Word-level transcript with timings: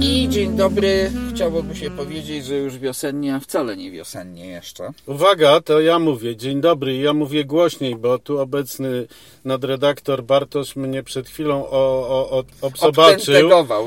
I 0.00 0.28
dzień 0.28 0.56
dobry. 0.56 1.12
Chciałoby 1.34 1.76
się 1.76 1.90
powiedzieć, 1.90 2.46
że 2.46 2.54
już 2.54 2.78
wiosennie, 2.78 3.34
a 3.34 3.40
wcale 3.40 3.76
nie 3.76 3.90
wiosennie 3.90 4.46
jeszcze. 4.46 4.90
Uwaga, 5.06 5.60
to 5.60 5.80
ja 5.80 5.98
mówię. 5.98 6.36
Dzień 6.36 6.60
dobry. 6.60 6.96
Ja 6.96 7.12
mówię 7.12 7.44
głośniej, 7.44 7.96
bo 7.96 8.18
tu 8.18 8.38
obecny 8.40 9.06
nadredaktor 9.44 10.22
Bartosz 10.22 10.76
mnie 10.76 11.02
przed 11.02 11.28
chwilą 11.28 11.66
o, 11.66 12.08
o, 12.08 12.30
o, 12.30 12.44
obsobaczył, 12.60 13.34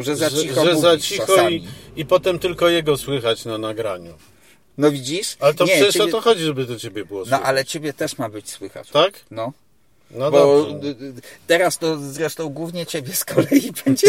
że 0.02 0.16
za 0.16 0.30
cicho 0.30 0.66
że, 0.66 0.74
że 0.74 0.80
za 0.80 0.98
cicho 0.98 1.50
i, 1.50 1.68
i 1.96 2.06
potem 2.06 2.40
tylko 2.40 2.70
jego 2.70 2.98
słychać 2.98 3.46
na 3.46 3.58
nagraniu. 3.58 4.14
No 4.78 4.92
widzisz? 4.92 5.38
Ale 5.40 5.54
to 5.54 5.66
nie, 5.66 5.72
przecież 5.72 5.94
ciebie... 5.94 6.06
o 6.06 6.12
to 6.12 6.22
chodzi, 6.22 6.42
żeby 6.44 6.66
do 6.66 6.80
ciebie 6.80 7.06
było 7.06 7.20
No 7.20 7.26
słychać. 7.26 7.46
ale 7.46 7.66
ciebie 7.66 7.94
też 7.94 8.18
ma 8.18 8.30
być 8.30 8.50
słychać. 8.50 8.90
Tak? 8.90 9.14
No. 9.32 9.52
No 10.14 10.32
Bo 10.32 10.66
dobrze. 10.66 10.96
teraz 11.48 11.78
to 11.78 11.98
zresztą 11.98 12.50
głównie 12.50 12.86
ciebie 12.86 13.14
z 13.14 13.26
kolei 13.26 13.72
będzie 13.86 14.08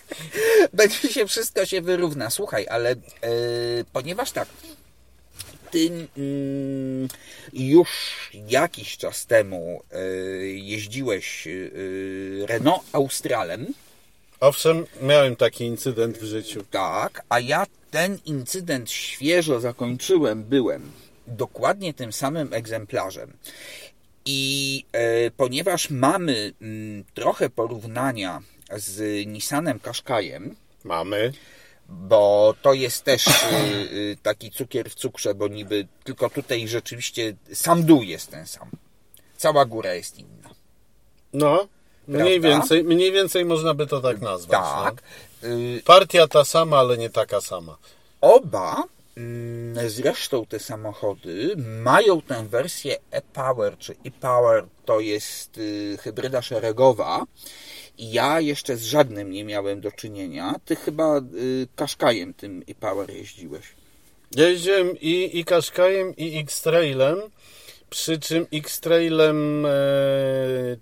będzie 0.72 1.08
się 1.08 1.26
wszystko 1.26 1.66
się 1.66 1.80
wyrówna. 1.80 2.30
Słuchaj, 2.30 2.66
ale 2.70 2.90
e, 2.90 2.96
ponieważ 3.92 4.30
tak, 4.32 4.48
ty 5.70 5.90
mm, 6.16 7.08
już 7.52 7.88
jakiś 8.48 8.96
czas 8.96 9.26
temu 9.26 9.82
e, 9.92 9.98
jeździłeś 10.46 11.46
e, 11.46 11.50
Renault 12.46 12.82
Australem, 12.92 13.66
Owszem, 14.40 14.86
miałem 15.02 15.36
taki 15.36 15.64
incydent 15.64 16.18
w 16.18 16.24
życiu. 16.24 16.64
tak, 16.70 17.22
a 17.28 17.40
ja 17.40 17.66
ten 17.90 18.18
incydent 18.24 18.90
świeżo 18.90 19.60
zakończyłem, 19.60 20.44
byłem 20.44 20.90
dokładnie 21.26 21.94
tym 21.94 22.12
samym 22.12 22.52
egzemplarzem. 22.52 23.32
I 24.24 24.84
e, 24.92 25.30
ponieważ 25.30 25.90
mamy 25.90 26.52
mm, 26.60 27.04
trochę 27.14 27.50
porównania 27.50 28.42
z 28.76 29.26
Nissanem 29.26 29.80
Qashqaiem, 29.80 30.56
Mamy. 30.84 31.32
bo 31.88 32.54
to 32.62 32.72
jest 32.72 33.04
też 33.04 33.26
y, 33.26 33.30
y, 33.92 34.16
taki 34.22 34.50
cukier 34.50 34.90
w 34.90 34.94
cukrze, 34.94 35.34
bo 35.34 35.48
niby 35.48 35.86
tylko 36.04 36.30
tutaj 36.30 36.68
rzeczywiście 36.68 37.36
sam 37.52 37.84
dół 37.84 38.02
jest 38.02 38.30
ten 38.30 38.46
sam. 38.46 38.70
Cała 39.36 39.64
góra 39.64 39.94
jest 39.94 40.18
inna. 40.18 40.50
No, 41.32 41.68
mniej 42.08 42.40
więcej, 42.40 42.84
mniej 42.84 43.12
więcej 43.12 43.44
można 43.44 43.74
by 43.74 43.86
to 43.86 44.00
tak 44.00 44.20
nazwać. 44.20 44.60
Tak. 44.60 45.02
No. 45.42 45.48
Y, 45.48 45.82
Partia 45.84 46.28
ta 46.28 46.44
sama, 46.44 46.78
ale 46.78 46.98
nie 46.98 47.10
taka 47.10 47.40
sama. 47.40 47.76
Oba, 48.20 48.82
zresztą 49.86 50.46
te 50.46 50.58
samochody, 50.58 51.54
mają 51.82 52.22
tę 52.22 52.46
wersję 52.48 52.96
e-Power, 53.10 53.78
czy 53.78 53.92
e-Power 54.04 54.66
to 54.84 55.00
jest 55.00 55.58
y, 55.58 55.98
hybryda 56.00 56.42
szeregowa. 56.42 57.24
Ja 57.98 58.40
jeszcze 58.40 58.76
z 58.76 58.82
żadnym 58.82 59.30
nie 59.30 59.44
miałem 59.44 59.80
do 59.80 59.92
czynienia. 59.92 60.54
Ty 60.64 60.76
chyba 60.76 61.18
y, 61.18 61.66
Qashqaiem 61.76 62.34
tym 62.34 62.62
e-Power 62.68 63.10
jeździłeś. 63.10 63.64
Jeździłem 64.36 65.00
i, 65.00 65.38
i 65.38 65.44
Qashqaiem, 65.44 66.16
i 66.16 66.38
X-Trailem, 66.38 67.18
przy 67.94 68.18
czym 68.18 68.46
X-Trailem 68.52 69.66
e, 69.66 69.70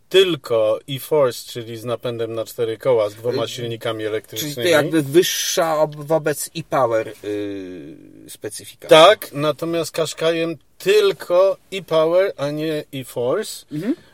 tylko 0.09 0.79
e-Force, 0.91 1.53
czyli 1.53 1.77
z 1.77 1.85
napędem 1.85 2.35
na 2.35 2.45
cztery 2.45 2.79
koła, 2.79 3.11
z 3.11 3.15
dwoma 3.15 3.47
silnikami 3.47 3.99
Czyli 3.99 4.07
elektrycznymi. 4.09 4.55
to 4.55 4.63
jakby 4.63 5.03
wyższa 5.03 5.79
ob- 5.81 5.97
wobec 5.97 6.51
e-Power 6.57 7.13
y, 7.25 7.97
specyfikacja. 8.29 9.07
Tak, 9.07 9.33
natomiast 9.33 9.93
Qashqaiem 9.93 10.57
tylko 10.79 11.57
e-Power, 11.73 12.33
a 12.37 12.51
nie 12.51 12.85
e-Force, 12.95 13.67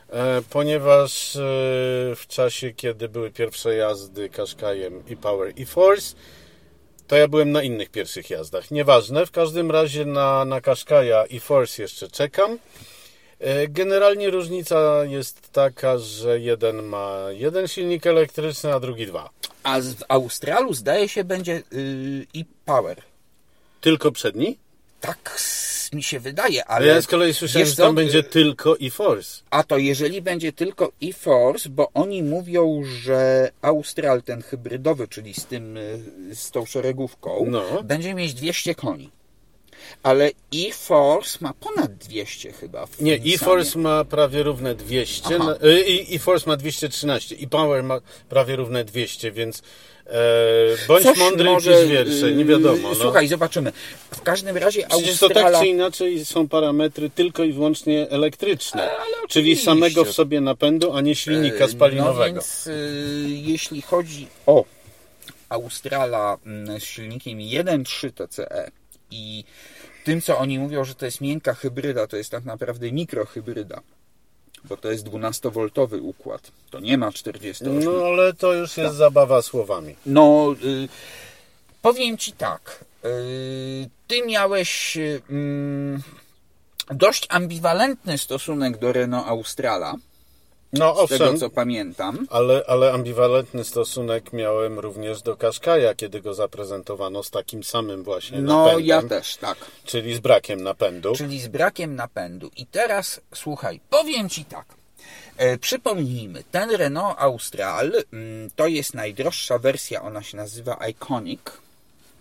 e, 0.09 0.41
ponieważ 0.49 1.35
e, 1.35 1.39
w 2.15 2.23
czasie, 2.27 2.73
kiedy 2.73 3.09
były 3.09 3.31
pierwsze 3.31 3.75
jazdy 3.75 4.29
Qashqaiem 4.29 5.03
e-Power, 5.11 5.53
e-Force, 5.57 6.15
to 7.07 7.15
ja 7.15 7.27
byłem 7.27 7.51
na 7.51 7.63
innych 7.63 7.89
pierwszych 7.89 8.29
jazdach. 8.29 8.71
Nieważne, 8.71 9.25
w 9.25 9.31
każdym 9.31 9.71
razie 9.71 10.05
na, 10.05 10.45
na 10.45 10.61
Qashqaia 10.61 11.23
e-Force 11.23 11.81
jeszcze 11.81 12.07
czekam. 12.07 12.57
E, 13.39 13.67
Generalnie 13.67 14.29
różnica 14.29 15.05
jest 15.05 15.51
taka, 15.51 15.97
że 15.97 16.39
jeden 16.39 16.83
ma 16.83 17.25
jeden 17.31 17.67
silnik 17.67 18.07
elektryczny, 18.07 18.73
a 18.73 18.79
drugi 18.79 19.07
dwa. 19.07 19.29
A 19.63 19.81
w 19.81 20.03
Australu 20.07 20.73
zdaje 20.73 21.09
się 21.09 21.23
będzie 21.23 21.63
y, 21.73 22.25
e-Power. 22.35 23.01
Tylko 23.81 24.11
przedni? 24.11 24.57
Tak 25.01 25.39
mi 25.93 26.03
się 26.03 26.19
wydaje, 26.19 26.65
Ale 26.65 26.87
ja 26.87 27.01
z 27.01 27.07
kolei 27.07 27.33
słyszałem, 27.33 27.67
że 27.67 27.75
tam 27.75 27.95
będzie 27.95 28.23
tylko 28.23 28.79
e-Force. 28.81 29.41
A 29.49 29.63
to 29.63 29.77
jeżeli 29.77 30.21
będzie 30.21 30.53
tylko 30.53 30.91
e-Force, 31.03 31.69
bo 31.69 31.89
oni 31.93 32.23
mówią, 32.23 32.81
że 32.85 33.51
Austral 33.61 34.21
ten 34.23 34.41
hybrydowy, 34.41 35.07
czyli 35.07 35.33
z 35.33 35.45
tym, 35.45 35.77
y, 35.77 35.99
z 36.35 36.51
tą 36.51 36.65
szeregówką, 36.65 37.45
No. 37.47 37.83
będzie 37.83 38.13
mieć 38.13 38.33
200 38.33 38.75
koni. 38.75 39.09
Ale 40.03 40.31
e-Force 40.55 41.37
ma 41.41 41.53
ponad 41.53 41.93
200 41.93 42.51
chyba. 42.53 42.87
Nie, 42.99 43.13
e-Force 43.15 43.79
ma 43.79 44.05
prawie 44.05 44.43
równe 44.43 44.75
200, 44.75 45.35
Aha. 45.41 45.55
y, 45.63 45.81
i 45.81 46.15
e-Force 46.15 46.49
ma 46.49 46.57
213 46.57 47.35
i 47.35 47.47
Power 47.47 47.83
ma 47.83 47.99
prawie 48.29 48.55
równe 48.55 48.83
200, 48.85 49.31
więc 49.31 49.61
e, 50.05 50.11
bądź 50.87 51.03
Coś 51.03 51.17
mądry 51.17 51.45
może, 51.49 51.85
i 51.85 51.89
wiersze, 51.89 52.31
nie 52.31 52.45
wiadomo. 52.45 52.77
y, 52.77 52.81
No. 52.91 52.95
Słuchaj, 52.95 53.27
zobaczymy. 53.27 53.71
W 54.11 54.21
każdym 54.21 54.57
razie 54.57 54.87
Przecież 54.89 55.19
to 55.19 55.25
Australa... 55.25 55.51
tak 55.51 55.61
czy 55.61 55.67
inaczej 55.67 56.25
są 56.25 56.47
parametry 56.47 57.09
tylko 57.09 57.43
i 57.43 57.53
wyłącznie 57.53 58.09
elektryczne, 58.09 58.91
Ale 58.91 59.27
czyli 59.27 59.55
samego 59.57 60.05
w 60.05 60.11
sobie 60.11 60.41
napędu, 60.41 60.93
a 60.93 61.01
nie 61.01 61.15
silnika 61.15 61.67
spalinowego. 61.67 62.19
No 62.19 62.25
więc 62.25 62.67
y, 62.67 63.25
jeśli 63.29 63.81
chodzi 63.81 64.27
o 64.45 64.65
Australa 65.49 66.37
mm, 66.45 66.79
z 66.79 66.83
silnikiem 66.83 67.37
1.3 67.39 68.11
TCE 68.11 68.71
i 69.11 69.43
tym, 70.03 70.21
co 70.21 70.37
oni 70.37 70.59
mówią, 70.59 70.83
że 70.83 70.95
to 70.95 71.05
jest 71.05 71.21
miękka 71.21 71.53
hybryda, 71.53 72.07
to 72.07 72.17
jest 72.17 72.31
tak 72.31 72.45
naprawdę 72.45 72.91
mikrohybryda, 72.91 73.81
bo 74.63 74.77
to 74.77 74.91
jest 74.91 75.05
12-woltowy 75.07 76.01
układ. 76.01 76.51
To 76.69 76.79
nie 76.79 76.97
ma 76.97 77.11
48. 77.11 77.83
No 77.83 77.91
ale 78.05 78.33
to 78.33 78.53
już 78.53 78.77
jest 78.77 78.95
zabawa 78.95 79.41
słowami. 79.41 79.95
No, 80.05 80.55
y, 80.63 80.89
powiem 81.81 82.17
ci 82.17 82.31
tak. 82.31 82.85
Y, 83.05 83.89
ty 84.07 84.25
miałeś 84.25 84.97
y, 84.97 85.21
mm, 85.29 86.01
dość 86.91 87.25
ambiwalentny 87.29 88.17
stosunek 88.17 88.77
do 88.77 88.93
Renault 88.93 89.27
Australa, 89.27 89.95
No 90.73 90.93
z 91.05 91.09
tego 91.09 91.23
owszem, 91.23 91.39
co 91.39 91.49
pamiętam. 91.49 92.27
ale, 92.29 92.63
ale 92.67 92.93
ambiwalentny 92.93 93.63
stosunek 93.63 94.33
miałem 94.33 94.79
również 94.79 95.21
do 95.21 95.37
Qashqaia, 95.37 95.95
kiedy 95.95 96.21
go 96.21 96.33
zaprezentowano 96.33 97.23
z 97.23 97.29
takim 97.31 97.63
samym 97.63 98.03
właśnie 98.03 98.41
No, 98.41 98.57
napędem, 98.65 98.85
ja 98.85 99.01
też, 99.03 99.35
tak. 99.37 99.57
czyli 99.85 100.15
z 100.15 100.19
brakiem 100.19 100.63
napędu. 100.63 101.15
Czyli 101.15 101.39
z 101.41 101.47
brakiem 101.47 101.95
napędu. 101.95 102.51
I 102.57 102.65
teraz 102.65 103.21
słuchaj, 103.35 103.79
powiem 103.89 104.29
ci 104.29 104.45
tak. 104.45 104.65
E, 105.37 105.57
przypomnijmy, 105.57 106.43
ten 106.51 106.71
Renault 106.71 107.15
Austral 107.19 107.91
mm, 108.13 108.49
to 108.55 108.67
jest 108.67 108.93
najdroższa 108.93 109.57
wersja, 109.59 110.01
ona 110.01 110.23
się 110.23 110.37
nazywa 110.37 110.87
Iconic. 110.89 111.41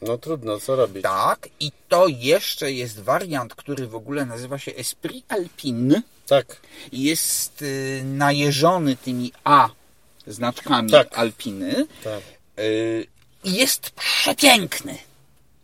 No 0.03 0.19
trudno, 0.19 0.61
co 0.61 0.77
robić? 0.77 1.03
Tak, 1.03 1.49
i 1.61 1.73
to 1.89 2.07
jeszcze 2.09 2.73
jest 2.73 3.01
wariant, 3.01 3.55
który 3.55 3.87
w 3.87 3.95
ogóle 3.95 4.27
nazywa 4.27 4.59
się 4.59 4.75
Esprit 4.75 5.33
Alpine. 5.33 6.03
Tak. 6.29 6.57
i 6.93 7.03
Jest 7.03 7.63
y, 7.63 8.03
najeżony 8.05 8.97
tymi 8.97 9.33
A 9.45 9.69
znaczkami 10.27 10.91
Tak. 10.91 11.19
Alpiny. 11.19 11.87
tak. 12.05 12.21
Y, 12.59 13.07
i 13.45 13.53
jest 13.55 13.91
przepiękny. 13.91 14.99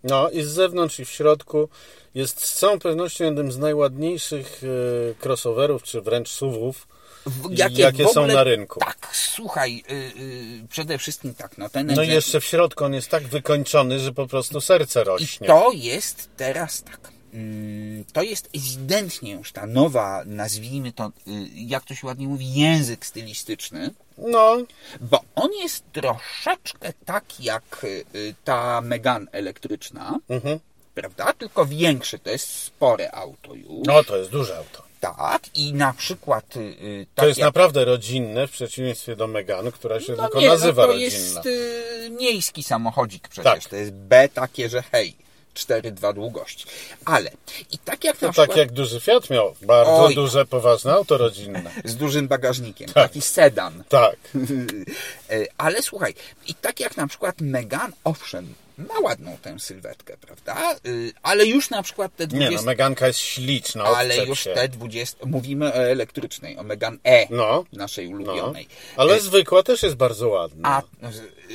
No 0.04 0.30
i 0.30 0.42
z 0.42 0.47
zewnątrz 0.48 1.00
i 1.00 1.04
w 1.04 1.10
środku 1.10 1.69
jest 2.14 2.47
z 2.47 2.58
całą 2.58 2.78
pewnością 2.78 3.25
jednym 3.25 3.52
z 3.52 3.58
najładniejszych 3.58 4.60
e, 4.64 5.26
crossoverów, 5.26 5.82
czy 5.82 6.00
wręcz 6.00 6.28
SUVów, 6.30 6.86
W- 7.26 7.58
jakie 7.58 7.93
w 8.05 8.10
są 8.10 8.20
ogóle- 8.20 8.34
na 8.34 8.44
rynku. 8.44 8.81
Tak, 8.81 9.08
słuchaj, 9.12 9.82
y, 9.90 9.94
y, 9.94 10.69
przede 10.70 10.99
wszystkim 10.99 11.34
tak, 11.34 11.58
no 11.58 11.69
ten 11.69 11.87
No 11.87 12.02
i 12.02 12.08
jeszcze 12.08 12.40
w 12.40 12.44
środku 12.44 12.84
on 12.84 12.94
jest 12.94 13.08
tak 13.08 13.22
wykończony, 13.28 13.99
że 13.99 14.12
po 14.12 14.26
prostu 14.26 14.60
serce 14.60 15.00
I 15.00 15.05
rośnie. 15.05 15.46
to 15.46 15.70
jest 15.75 16.28
teraz 16.37 16.82
tak. 16.82 17.13
Mm, 17.34 18.04
To 18.12 18.22
jest 18.22 18.48
ewidentnie 18.56 19.32
już 19.32 19.52
ta 19.52 19.66
nowa, 19.66 20.22
nazwijmy 20.26 20.92
to, 20.92 21.06
y, 21.06 21.31
jak 21.54 21.84
to 21.84 21.94
się 21.94 22.06
ładnie 22.06 22.28
mówi, 22.28 22.54
język 22.54 23.06
stylistyczny, 23.06 23.90
No, 24.19 24.56
bo 25.00 25.20
on 25.34 25.52
jest 25.52 25.84
troszeczkę 25.92 26.92
tak 27.04 27.25
jak 27.40 27.84
y, 27.84 28.04
y, 28.14 28.34
ta 28.44 28.81
Megane 28.81 29.26
elektryczna, 29.32 30.19
mhm. 30.28 30.58
prawda? 30.94 31.32
Tylko 31.32 31.66
większy, 31.66 32.19
to 32.19 32.31
jest 32.31 32.48
spore 32.48 33.12
auto 33.12 33.54
już. 33.54 33.86
no 33.86 34.04
to 34.04 34.16
jest 34.16 34.31
duże 34.31 34.58
auto. 34.58 34.84
Tak, 35.00 35.42
i 35.54 35.72
na 35.75 35.92
przykład. 35.92 36.56
y, 36.56 36.60
y, 36.60 37.06
To 37.14 37.20
tak 37.20 37.28
jest 37.28 37.38
jak, 37.38 37.46
naprawdę 37.46 37.84
rodzinne, 37.84 38.46
w 38.46 38.50
przeciwieństwie 38.50 39.16
do 39.16 39.26
Megane, 39.26 39.72
która 39.72 40.00
się 40.00 40.12
no 40.12 40.22
tylko 40.22 40.40
nie, 40.40 40.48
nazywa 40.48 40.82
no 40.82 40.88
to 40.88 40.92
rodzinna. 40.92 41.14
jest 41.16 41.46
y, 41.46 42.10
miejski 42.10 42.62
samochodzik 42.62 43.28
przecież. 43.28 43.52
Tak. 43.62 43.70
To 43.70 43.76
jest 43.76 43.92
B 43.92 44.28
takie, 44.28 44.69
że 44.69 44.82
hej. 44.82 45.24
4,2 45.55 46.15
długości. 46.15 46.67
Ale 47.05 47.31
i 47.73 47.79
tak 47.79 48.05
jak 48.05 48.17
To 48.17 48.27
na 48.27 48.33
tak 48.33 48.41
przykład 48.43 48.59
jak 48.59 48.73
duży 48.73 49.01
Fiat 49.01 49.31
miał. 49.31 49.55
Bardzo 49.62 50.05
Oj. 50.05 50.15
duże, 50.15 50.47
poważne 50.47 50.93
auto 50.93 51.19
rodzinne. 51.19 51.71
z 51.85 51.97
dużym 51.97 52.29
bagażnikiem, 52.29 52.89
taki 52.89 53.21
sedan. 53.21 53.85
Tak. 53.89 54.17
E, 55.42 55.46
Ale 55.58 55.82
słuchaj, 55.82 56.14
i 56.46 56.54
tak 56.54 56.81
jak 56.81 56.96
na 56.96 57.06
przykład 57.06 57.40
Megan, 57.40 57.92
owszem, 58.04 58.54
ma 58.78 58.98
ładną 59.00 59.36
tę 59.42 59.58
sylwetkę, 59.60 60.16
prawda? 60.16 60.75
Y, 60.86 61.12
Ale 61.22 61.46
już 61.46 61.70
na 61.70 61.82
przykład 61.82 62.16
te 62.16 62.22
Nie 62.25 62.28
20... 62.28 62.56
no, 62.56 62.62
Meganka 62.62 63.06
jest 63.06 63.19
śliczna. 63.19 63.84
ale 63.84 64.26
już 64.26 64.40
się. 64.44 64.54
te 64.54 64.69
20... 64.69 65.26
Mówimy 65.26 65.66
o 65.72 65.76
elektrycznej, 65.76 66.58
o 66.58 66.62
Megan 66.62 66.98
E, 67.04 67.26
No. 67.31 67.64
naszej 67.72 68.10
No. 68.10 68.16
ulubionej. 68.16 68.69
Ale 68.96 69.14
E, 69.14 69.20
zwykła 69.20 69.62
też 69.62 69.82
jest 69.82 69.94
bardzo 69.96 70.28
ładna. 70.28 70.69
A 70.69 70.82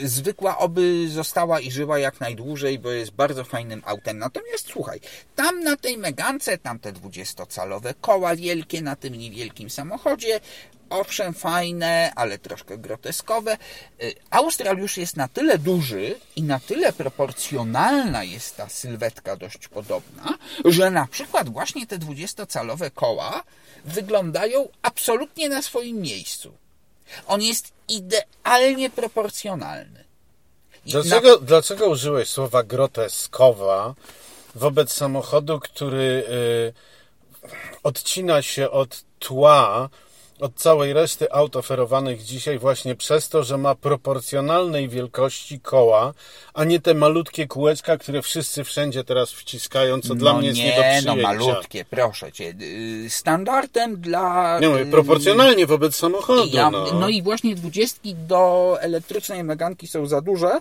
zwykła 0.03 0.57
oby 0.57 1.09
została 1.09 1.59
i 1.59 1.71
żyła 1.71 1.99
jak 1.99 2.19
najdłużej, 2.19 2.79
bo 2.79 2.91
jest 2.91 3.11
bardzo 3.11 3.43
fajnym 3.43 3.81
autem. 3.85 4.17
Natomiast 4.17 4.67
słuchaj, 4.67 4.99
tam 5.35 5.63
na 5.63 5.75
tej 5.77 5.97
Megance, 5.97 6.57
tam 6.57 6.79
te 6.79 6.93
20-calowe 6.93 7.93
koła 8.01 8.35
wielkie 8.35 8.81
na 8.81 8.95
tym 8.95 9.13
niewielkim 9.15 9.69
samochodzie, 9.69 10.39
owszem 10.89 11.33
fajne, 11.33 12.11
ale 12.15 12.37
troszkę 12.37 12.77
groteskowe. 12.77 13.57
Y, 14.03 14.15
Austral 14.29 14.77
już 14.77 14.97
jest 14.97 15.17
na 15.17 15.27
tyle 15.27 15.57
duży 15.57 16.15
i 16.35 16.43
na 16.43 16.59
tyle 16.59 16.93
proporcjonalna 16.93 18.23
jest 18.23 18.57
ta 18.57 18.69
sylwetka 18.69 19.35
dość 19.35 19.67
podobna, 19.67 20.37
że 20.65 20.91
na 20.91 21.07
przykład 21.07 21.49
właśnie 21.49 21.87
te 21.87 21.99
20-calowe 21.99 22.91
koła 22.91 23.43
wyglądają 23.85 24.69
absolutnie 24.81 25.49
na 25.49 25.61
swoim 25.61 26.01
miejscu. 26.01 26.53
On 27.27 27.41
jest 27.41 27.71
idealnie 27.87 28.89
proporcjonalny. 28.89 30.03
I 30.85 30.91
Dlaczego, 30.91 31.37
dlaczego 31.37 31.89
użyłeś 31.89 32.29
słowa 32.29 32.63
groteskowa 32.63 33.95
wobec 34.55 34.93
samochodu, 34.93 35.59
który 35.59 36.23
y, 36.29 36.73
odcina 37.83 38.41
się 38.41 38.69
od 38.69 39.03
tła, 39.19 39.89
od 40.39 40.55
całej 40.55 40.93
reszty 40.93 41.31
aut 41.33 41.55
oferowanych 41.55 42.23
dzisiaj 42.23 42.59
właśnie 42.59 42.95
przez 42.95 43.29
to, 43.29 43.43
że 43.43 43.57
ma 43.57 43.75
proporcjonalnej 43.75 44.89
wielkości 44.89 45.59
koła, 45.59 46.13
a 46.53 46.63
nie 46.63 46.79
te 46.79 46.93
malutkie 46.93 47.47
kółeczka, 47.47 47.97
które 47.97 48.21
wszyscy 48.21 48.63
wszędzie 48.63 49.03
teraz 49.03 49.31
wciskają, 49.31 50.01
co 50.01 50.15
dla 50.15 50.33
no 50.33 50.39
mnie 50.39 50.47
jest 50.47 50.59
nie, 50.59 50.65
nie 50.65 50.71
do 50.71 50.81
no 50.81 51.13
przyjęcia. 51.13 51.27
malutkie, 51.27 51.85
proszę 51.85 52.31
cię. 52.31 52.53
Y, 53.05 53.09
Standardem 53.09 54.01
dla... 54.01 54.59
Nie 54.59 54.69
mówię, 54.69 54.81
y, 54.81 54.85
proporcjonalnie 54.85 55.67
wobec 55.67 55.95
samochodu. 55.95 56.49
Ja, 56.53 56.71
no. 56.71 56.93
no 56.93 57.09
i 57.09 57.21
właśnie 57.21 57.55
dwudziestki 57.55 58.15
do 58.15 58.77
elektrycznej 58.81 59.43
Meganki 59.43 59.87
są 59.87 60.05
za 60.07 60.21
duże. 60.21 60.51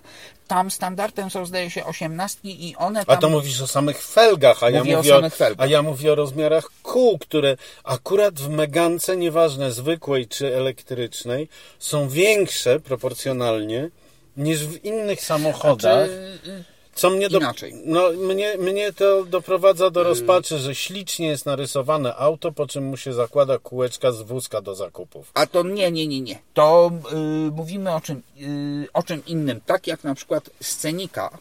Tam 0.47 0.71
standardem 0.71 1.29
są 1.29 1.45
zdaje 1.45 1.69
się 1.71 1.85
osiemnastki 1.85 2.69
i 2.69 2.75
one 2.75 2.99
A 3.01 3.05
tam... 3.05 3.17
to 3.19 3.29
mówisz 3.29 3.61
o 3.61 3.67
samych 3.67 4.03
felgach, 4.03 4.63
a 4.63 4.69
ja, 4.69 4.79
Mówię 4.79 4.93
o 4.93 4.97
mówię 4.97 5.13
o, 5.13 5.17
samych 5.17 5.35
felgach. 5.35 5.67
a 5.67 5.69
ja 5.69 5.81
mówię 5.81 6.11
o 6.11 6.15
rozmiarach 6.15 6.69
kół, 6.83 7.17
które 7.17 7.57
akurat 7.83 8.39
w 8.39 8.49
Megance, 8.49 9.17
nieważne 9.17 9.68
zwykłej 9.71 10.27
czy 10.27 10.55
elektrycznej, 10.55 11.47
są 11.79 12.09
większe 12.09 12.79
proporcjonalnie 12.79 13.89
niż 14.37 14.67
w 14.67 14.85
innych 14.85 15.21
samochodach. 15.21 16.07
Znaczy, 16.09 16.39
y, 16.47 16.63
Co 16.95 17.09
mnie, 17.09 17.29
do, 17.29 17.37
inaczej. 17.37 17.73
no, 17.85 18.09
mnie, 18.11 18.57
mnie 18.57 18.93
to 18.93 19.25
doprowadza 19.25 19.89
do 19.89 20.03
rozpaczy, 20.03 20.57
że 20.57 20.75
ślicznie 20.75 21.27
jest 21.27 21.45
narysowane 21.45 22.15
auto, 22.15 22.51
po 22.51 22.67
czym 22.67 22.83
mu 22.83 22.97
się 22.97 23.13
zakłada 23.13 23.57
kółeczka 23.59 24.11
z 24.11 24.21
wózka 24.21 24.61
do 24.61 24.75
zakupów. 24.75 25.31
A 25.33 25.45
to 25.45 25.63
nie, 25.63 25.91
nie, 25.91 26.07
nie, 26.07 26.21
nie. 26.21 26.39
To 26.53 26.91
y, 27.13 27.51
mówimy 27.51 27.93
o 27.93 28.01
czym, 28.01 28.21
y, 28.41 28.87
o 28.93 29.03
czym 29.03 29.25
innym. 29.25 29.61
Tak 29.65 29.87
jak 29.87 30.03
na 30.03 30.15
przykład 30.15 30.49
scenika 30.61 31.37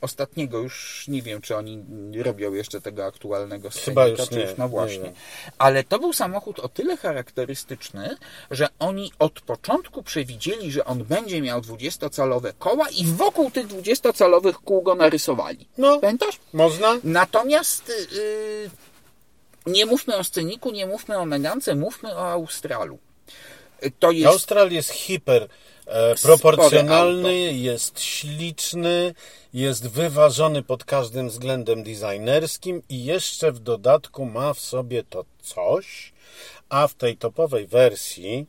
ostatniego, 0.00 0.58
już 0.58 1.04
nie 1.08 1.22
wiem, 1.22 1.40
czy 1.40 1.56
oni 1.56 1.84
robią 2.22 2.52
jeszcze 2.52 2.80
tego 2.80 3.04
aktualnego 3.04 3.70
scenika, 3.70 3.90
Chyba 3.90 4.06
już 4.06 4.30
nie, 4.30 4.40
już, 4.40 4.50
no 4.58 4.64
nie 4.64 4.70
właśnie. 4.70 5.02
wiem. 5.02 5.12
Ale 5.58 5.84
to 5.84 5.98
był 5.98 6.12
samochód 6.12 6.60
o 6.60 6.68
tyle 6.68 6.96
charakterystyczny, 6.96 8.16
że 8.50 8.68
oni 8.78 9.12
od 9.18 9.40
początku 9.40 10.02
przewidzieli, 10.02 10.72
że 10.72 10.84
on 10.84 11.04
będzie 11.04 11.42
miał 11.42 11.60
20-calowe 11.60 12.52
koła 12.58 12.88
i 12.88 13.04
wokół 13.04 13.50
tych 13.50 13.66
20-calowych 13.66 14.54
kół 14.54 14.82
go 14.82 14.94
narysowali. 14.94 15.66
No. 15.78 15.98
Pamiętasz? 15.98 16.38
Można? 16.52 16.98
Natomiast 17.04 17.88
y, 17.90 18.70
nie 19.66 19.86
mówmy 19.86 20.16
o 20.16 20.24
sceniku, 20.24 20.70
nie 20.70 20.86
mówmy 20.86 21.18
o 21.18 21.26
Megance, 21.26 21.74
mówmy 21.74 22.16
o 22.16 22.30
Australu. 22.30 22.98
To 23.98 24.10
jest 24.10 24.26
Austral 24.26 24.70
jest 24.70 24.90
hiper 24.90 25.48
e, 25.90 26.14
proporcjonalny, 26.14 27.52
jest 27.52 28.00
śliczny, 28.00 29.14
jest 29.54 29.88
wyważony 29.88 30.62
pod 30.62 30.84
każdym 30.84 31.28
względem 31.28 31.82
designerskim 31.82 32.82
i 32.88 33.04
jeszcze 33.04 33.52
w 33.52 33.58
dodatku 33.58 34.24
ma 34.24 34.54
w 34.54 34.60
sobie 34.60 35.04
to 35.10 35.24
coś, 35.42 36.12
a 36.68 36.88
w 36.88 36.94
tej 36.94 37.16
topowej 37.16 37.66
wersji, 37.66 38.46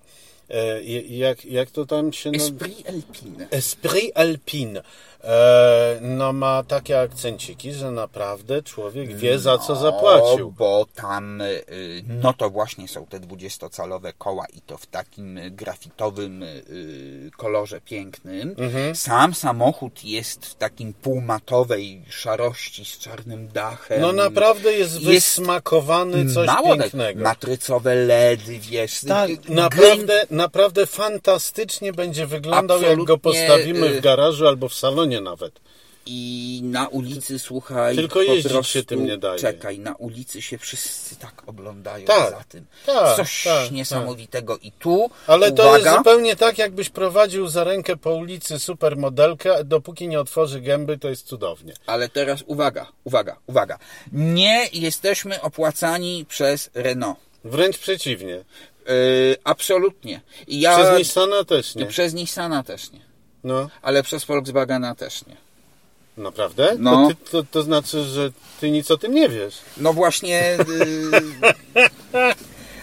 e, 0.49 0.83
jak, 1.01 1.45
jak 1.45 1.71
to 1.71 1.85
tam 1.85 2.13
się 2.13 2.31
nazywa? 2.31 2.65
Esprit 2.65 2.89
Alpine. 2.89 3.47
Esprit 3.51 4.11
Alpine. 4.17 4.81
E, 5.23 5.97
no 6.01 6.33
ma 6.33 6.63
takie 6.63 6.99
akcenciki, 7.01 7.73
że 7.73 7.91
naprawdę 7.91 8.63
człowiek 8.63 9.15
wie 9.17 9.39
za 9.39 9.57
co 9.57 9.75
zapłacił. 9.75 10.47
O, 10.47 10.51
bo 10.51 10.85
tam, 10.95 11.41
y, 11.41 11.63
no 12.07 12.33
to 12.33 12.49
właśnie 12.49 12.87
są 12.87 13.05
te 13.05 13.19
20-calowe 13.19 14.13
koła 14.17 14.45
i 14.57 14.61
to 14.61 14.77
w 14.77 14.85
takim 14.85 15.37
y, 15.37 15.51
grafitowym 15.51 16.43
y, 16.43 17.31
kolorze 17.37 17.81
pięknym. 17.81 18.55
Mhm. 18.57 18.95
Sam 18.95 19.33
samochód 19.33 20.03
jest 20.03 20.45
w 20.45 20.55
takim 20.55 20.93
półmatowej 20.93 22.01
szarości 22.09 22.85
z 22.85 22.97
czarnym 22.97 23.47
dachem. 23.47 24.01
No 24.01 24.11
naprawdę 24.11 24.73
jest 24.73 24.93
Jest 25.01 25.05
wysmakowany 25.05 26.33
coś 26.33 26.47
Mało 26.47 26.69
tego, 26.71 26.83
pięknego. 26.83 27.23
matrycowe 27.23 27.95
LEDy, 27.95 28.59
wiesz. 28.59 28.99
Tak, 29.07 29.27
g- 29.31 29.55
naprawdę, 29.55 30.25
naprawdę 30.29 30.85
fantastycznie 30.85 31.93
będzie 31.93 32.27
wyglądał, 32.27 32.81
jak 32.81 32.97
go 32.97 33.13
Absolutnie, 33.13 33.17
postawimy 33.47 33.87
y- 33.87 33.97
w 33.99 34.01
garażu 34.01 34.47
albo 34.47 34.69
w 34.69 34.73
salonie 34.73 35.10
nawet. 35.21 35.59
I 36.05 36.61
na 36.63 36.87
ulicy, 36.87 37.39
słuchaj, 37.39 37.95
Tylko 37.95 38.21
jeździć 38.21 38.67
się 38.67 38.83
tym 38.83 39.05
nie 39.05 39.17
daje. 39.17 39.39
Czekaj, 39.39 39.79
na 39.79 39.95
ulicy 39.95 40.41
się 40.41 40.57
wszyscy 40.57 41.15
tak 41.15 41.43
oglądają 41.45 42.05
Tak, 42.05 42.29
za 42.29 42.43
tym. 42.49 42.65
tak, 42.85 43.15
Coś 43.17 43.43
tak, 43.43 43.71
niesamowitego. 43.71 44.57
I 44.57 44.71
tu, 44.71 45.09
Ale 45.27 45.51
to 45.51 45.63
uwaga, 45.63 45.77
jest 45.85 45.97
zupełnie 45.97 46.35
tak, 46.35 46.57
jakbyś 46.57 46.89
prowadził 46.89 47.47
za 47.47 47.63
rękę 47.63 47.97
po 47.97 48.13
ulicy 48.13 48.59
supermodelkę, 48.59 49.63
dopóki 49.63 50.07
nie 50.07 50.19
otworzy 50.19 50.61
gęby, 50.61 50.97
to 50.97 51.09
jest 51.09 51.27
cudownie. 51.27 51.73
ale 51.85 52.09
teraz 52.09 52.43
uwaga, 52.47 52.91
uwaga, 53.03 53.37
uwaga. 53.47 53.77
Nie 54.11 54.67
jesteśmy 54.73 55.41
opłacani 55.41 56.25
przez 56.29 56.69
Renault. 56.73 57.17
Wręcz 57.43 57.77
przeciwnie. 57.77 58.31
Yy, 58.87 59.35
absolutnie. 59.43 60.21
I 60.47 60.59
ja, 60.59 60.77
Przez 60.77 60.99
Nissana 60.99 61.43
też 61.43 61.75
nie. 61.75 61.85
Przez 61.85 62.13
Nissana 62.13 62.63
też 62.63 62.91
nie. 62.91 63.10
No, 63.43 63.69
Ale 63.81 64.03
przez 64.03 64.25
Volkswagena 64.25 64.95
też 64.95 65.25
nie. 65.25 65.35
naprawdę? 66.17 66.75
No. 66.79 67.09
To, 67.09 67.15
ty, 67.15 67.31
to, 67.31 67.43
to 67.51 67.63
znaczy, 67.63 68.03
że 68.03 68.31
ty 68.59 68.71
nic 68.71 68.91
o 68.91 68.97
tym 68.97 69.13
nie 69.15 69.29
wiesz. 69.29 69.55
No 69.77 69.93
właśnie. 69.93 70.57
Yy... 70.67 71.21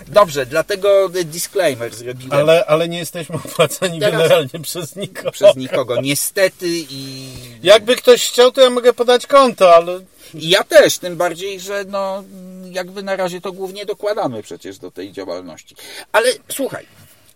Dobrze, 0.09 0.47
dlatego 0.47 1.09
disclaimer 1.25 1.95
zrobiłem. 1.95 2.33
Ale, 2.33 2.67
ale 2.67 2.89
nie 2.89 2.99
jesteśmy 2.99 3.37
opłacani 3.37 4.01
Teraz- 4.01 4.21
generalnie 4.21 4.61
przez 4.63 4.97
nikogo. 4.97 5.31
przez 5.33 5.57
nikogo. 5.57 6.01
Niestety 6.01 6.67
i 6.69 7.29
Jakby 7.63 7.97
ktoś 7.97 8.29
chciał, 8.29 8.53
to 8.53 8.61
ja 8.61 8.71
mogę 8.71 8.93
podać 8.93 9.27
konto, 9.27 9.75
ale 9.75 10.01
ja 10.35 10.65
też, 10.65 10.99
tym 10.99 11.17
bardziej, 11.17 11.61
że 11.61 11.85
no 11.89 12.25
jakby 12.71 13.03
na 13.03 13.17
razie 13.17 13.41
to 13.41 13.53
głównie 13.53 13.87
dokładamy 13.87 14.43
przecież 14.43 14.79
do 14.79 14.91
tej 14.91 15.13
działalności. 15.13 15.77
Ale 16.13 16.29
słuchaj, 16.53 16.87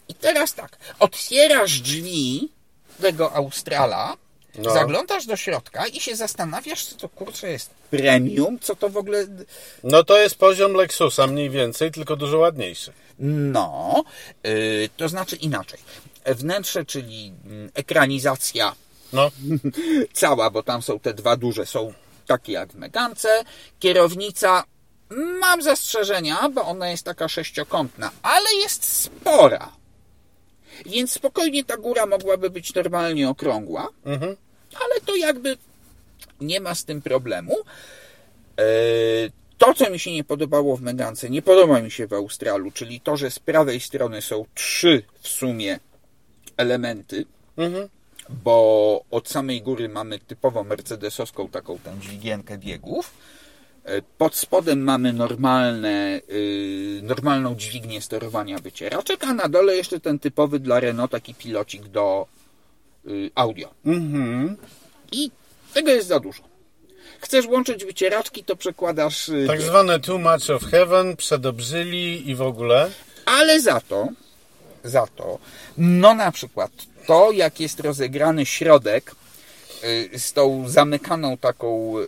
i 0.09 0.14
teraz 0.14 0.55
tak, 0.55 0.76
otwierasz 0.99 1.81
drzwi 1.81 2.49
tego 3.02 3.32
Australa, 3.32 4.16
No. 4.59 4.75
zaglądasz 4.75 5.26
do 5.26 5.37
środka 5.37 5.87
i 5.87 6.00
się 6.00 6.16
zastanawiasz, 6.16 6.85
co 6.85 6.97
to 6.97 7.09
kurczę 7.09 7.50
jest 7.50 7.71
premium, 7.90 8.59
co 8.61 8.76
to 8.76 8.88
w 8.88 8.97
ogóle 8.97 9.26
no 9.85 10.04
to 10.04 10.18
jest 10.18 10.35
poziom 10.35 10.73
Lexusa 10.73 11.26
mniej 11.26 11.50
więcej, 11.50 11.90
tylko 11.90 12.16
dużo 12.16 12.38
ładniejszy. 12.38 12.92
No, 13.18 14.04
yy, 14.44 14.88
to 14.97 15.09
znaczy 15.09 15.37
inaczej. 15.37 15.78
Wnętrze, 16.26 16.85
czyli 16.85 17.32
mm, 17.44 17.71
ekranizacja 17.75 18.75
No, 19.12 19.30
cała, 20.21 20.50
bo 20.50 20.62
tam 20.62 20.82
są 20.82 20.99
te 21.00 21.14
dwa 21.14 21.37
duże, 21.37 21.66
są 21.66 21.92
takie 22.26 22.52
jak 22.52 22.73
w 22.73 22.75
Megance. 22.75 23.44
Kierownica, 23.78 24.64
mam 25.40 25.62
zastrzeżenia, 25.62 26.49
bo 26.49 26.62
ona 26.64 26.90
jest 26.90 27.04
taka 27.04 27.28
sześciokątna, 27.28 28.11
ale 28.23 28.54
jest 28.54 28.85
spora. 28.85 29.73
Więc 30.87 31.12
spokojnie 31.12 31.64
ta 31.64 31.76
góra 31.76 32.07
mogłaby 32.07 32.50
być 32.50 32.75
normalnie 32.75 33.29
okrągła, 33.29 33.88
mhm. 34.05 34.37
ale 34.75 35.00
to 35.07 35.17
jakby 35.17 35.57
nie 36.41 36.61
ma 36.61 36.75
z 36.75 36.85
tym 36.85 37.02
problemu. 37.02 37.57
E, 38.59 38.62
To, 39.59 39.75
co 39.75 39.91
mi 39.91 39.99
się 39.99 40.12
nie 40.12 40.25
podobało 40.25 40.76
w 40.76 40.83
Megance, 40.83 41.31
nie 41.31 41.43
podoba 41.43 41.81
mi 41.81 41.91
się 41.91 42.07
w 42.07 42.12
Australu, 42.12 42.71
czyli 42.71 43.00
to, 43.00 43.17
że 43.17 43.31
z 43.31 43.38
prawej 43.38 43.81
strony 43.81 44.23
są 44.23 44.45
trzy 44.55 45.02
w 45.21 45.29
sumie 45.29 45.79
elementy, 46.57 47.25
Mhm. 47.57 47.88
bo 48.45 49.05
od 49.11 49.29
samej 49.29 49.62
góry 49.62 49.88
mamy 49.88 50.19
typowo 50.19 50.64
mercedesowską 50.64 51.49
taką 51.49 51.79
tę 51.79 51.97
dźwigienkę 52.00 52.59
biegów. 52.59 53.11
E, 53.85 54.03
Pod 54.19 54.37
spodem 54.37 54.81
mamy 54.85 55.12
normalne, 55.12 56.21
yy, 56.29 57.03
normalną 57.03 57.55
dźwignię 57.57 58.01
sterowania 58.01 58.59
wycieraczek, 58.59 59.25
a 59.25 59.35
na 59.35 59.49
dole 59.49 59.77
jeszcze 59.77 60.01
ten 60.01 60.19
typowy 60.19 60.59
dla 60.61 60.81
Renault 60.81 61.11
taki 61.12 61.35
pilocik 61.35 61.89
do 61.89 62.27
yy, 63.05 63.31
audio. 63.35 63.69
Mhm. 63.87 64.57
I 65.12 65.31
tego 65.75 65.91
jest 65.91 66.09
za 66.09 66.21
dużo. 66.21 66.43
Chcesz 67.21 67.47
łączyć 67.47 67.85
wycieraczki, 67.85 68.45
to 68.45 68.57
przekładasz. 68.57 69.29
yy, 69.29 69.47
Tak 69.47 69.62
zwane 69.62 70.01
too 70.01 70.19
much 70.19 70.51
of 70.51 70.62
heaven, 70.71 71.17
przedobrzyli 71.17 72.31
i 72.31 72.35
w 72.35 72.43
ogóle. 72.43 72.91
Ale 73.27 73.61
za 73.61 73.81
to, 73.81 74.09
za 74.85 75.07
to, 75.07 75.39
no 75.79 76.15
na 76.15 76.33
przykład 76.33 76.71
to, 77.07 77.33
jak 77.33 77.61
jest 77.61 77.81
rozegrany 77.81 78.47
środek 78.47 79.15
y, 79.85 80.19
z 80.19 80.33
tą 80.33 80.69
zamykaną 80.69 81.37
taką, 81.37 81.99
y, 81.99 82.07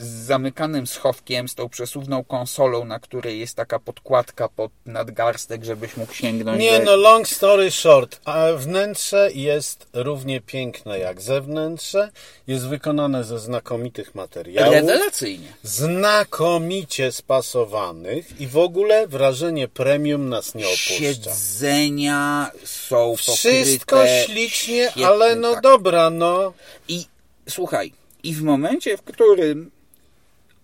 z 0.00 0.26
zamykanym 0.26 0.86
schowkiem, 0.86 1.48
z 1.48 1.54
tą 1.54 1.68
przesuwną 1.68 2.24
konsolą, 2.24 2.84
na 2.84 2.98
której 3.00 3.40
jest 3.40 3.56
taka 3.56 3.78
podkładka 3.78 4.48
pod 4.48 4.72
nadgarstek, 4.86 5.64
żebyś 5.64 5.96
mógł 5.96 6.14
sięgnąć. 6.14 6.60
Nie 6.60 6.78
do- 6.78 6.84
no, 6.84 6.96
long 6.96 7.28
story 7.28 7.70
short, 7.70 8.20
a 8.24 8.46
wnętrze 8.56 9.30
jest 9.34 9.86
równie 9.92 10.40
piękne 10.40 10.98
jak 10.98 11.20
zewnętrze. 11.20 12.10
Jest 12.46 12.68
wykonane 12.68 13.24
ze 13.24 13.38
znakomitych 13.38 14.14
materiałów. 14.14 14.74
Rewelacyjnie. 14.74 15.48
Znakomicie 15.62 17.12
spasowanych 17.12 18.40
i 18.40 18.46
w 18.46 18.56
ogóle 18.58 19.06
wrażenie 19.08 19.68
premium 19.68 20.28
nas 20.28 20.54
nie 20.54 20.66
opuszcza. 20.66 20.94
Siedzenia 20.94 22.50
są 22.64 23.16
Wszystko 23.16 23.96
pokryte 23.96 24.24
ślicznie, 24.24 24.92
ale 25.06 25.36
no 25.36 25.52
tak. 25.52 25.62
dobra, 25.62 26.10
no. 26.10 26.52
I 26.88 27.04
słuchaj, 27.48 27.92
i 28.22 28.34
w 28.34 28.42
momencie, 28.42 28.96
w 28.96 29.02
którym 29.02 29.70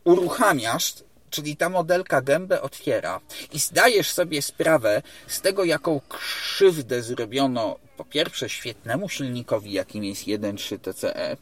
uruchamiasz, 0.06 0.94
czyli 1.30 1.56
ta 1.56 1.68
modelka 1.68 2.22
gębę 2.22 2.62
otwiera 2.62 3.20
i 3.52 3.58
zdajesz 3.58 4.10
sobie 4.10 4.42
sprawę 4.42 5.02
z 5.26 5.40
tego, 5.40 5.64
jaką 5.64 6.00
krzywdę 6.08 7.02
zrobiono 7.02 7.76
po 7.96 8.04
pierwsze 8.04 8.48
świetnemu 8.48 9.08
silnikowi, 9.08 9.72
jakim 9.72 10.04
jest 10.04 10.22
1.3 10.22 10.78
TCE, 10.78 11.36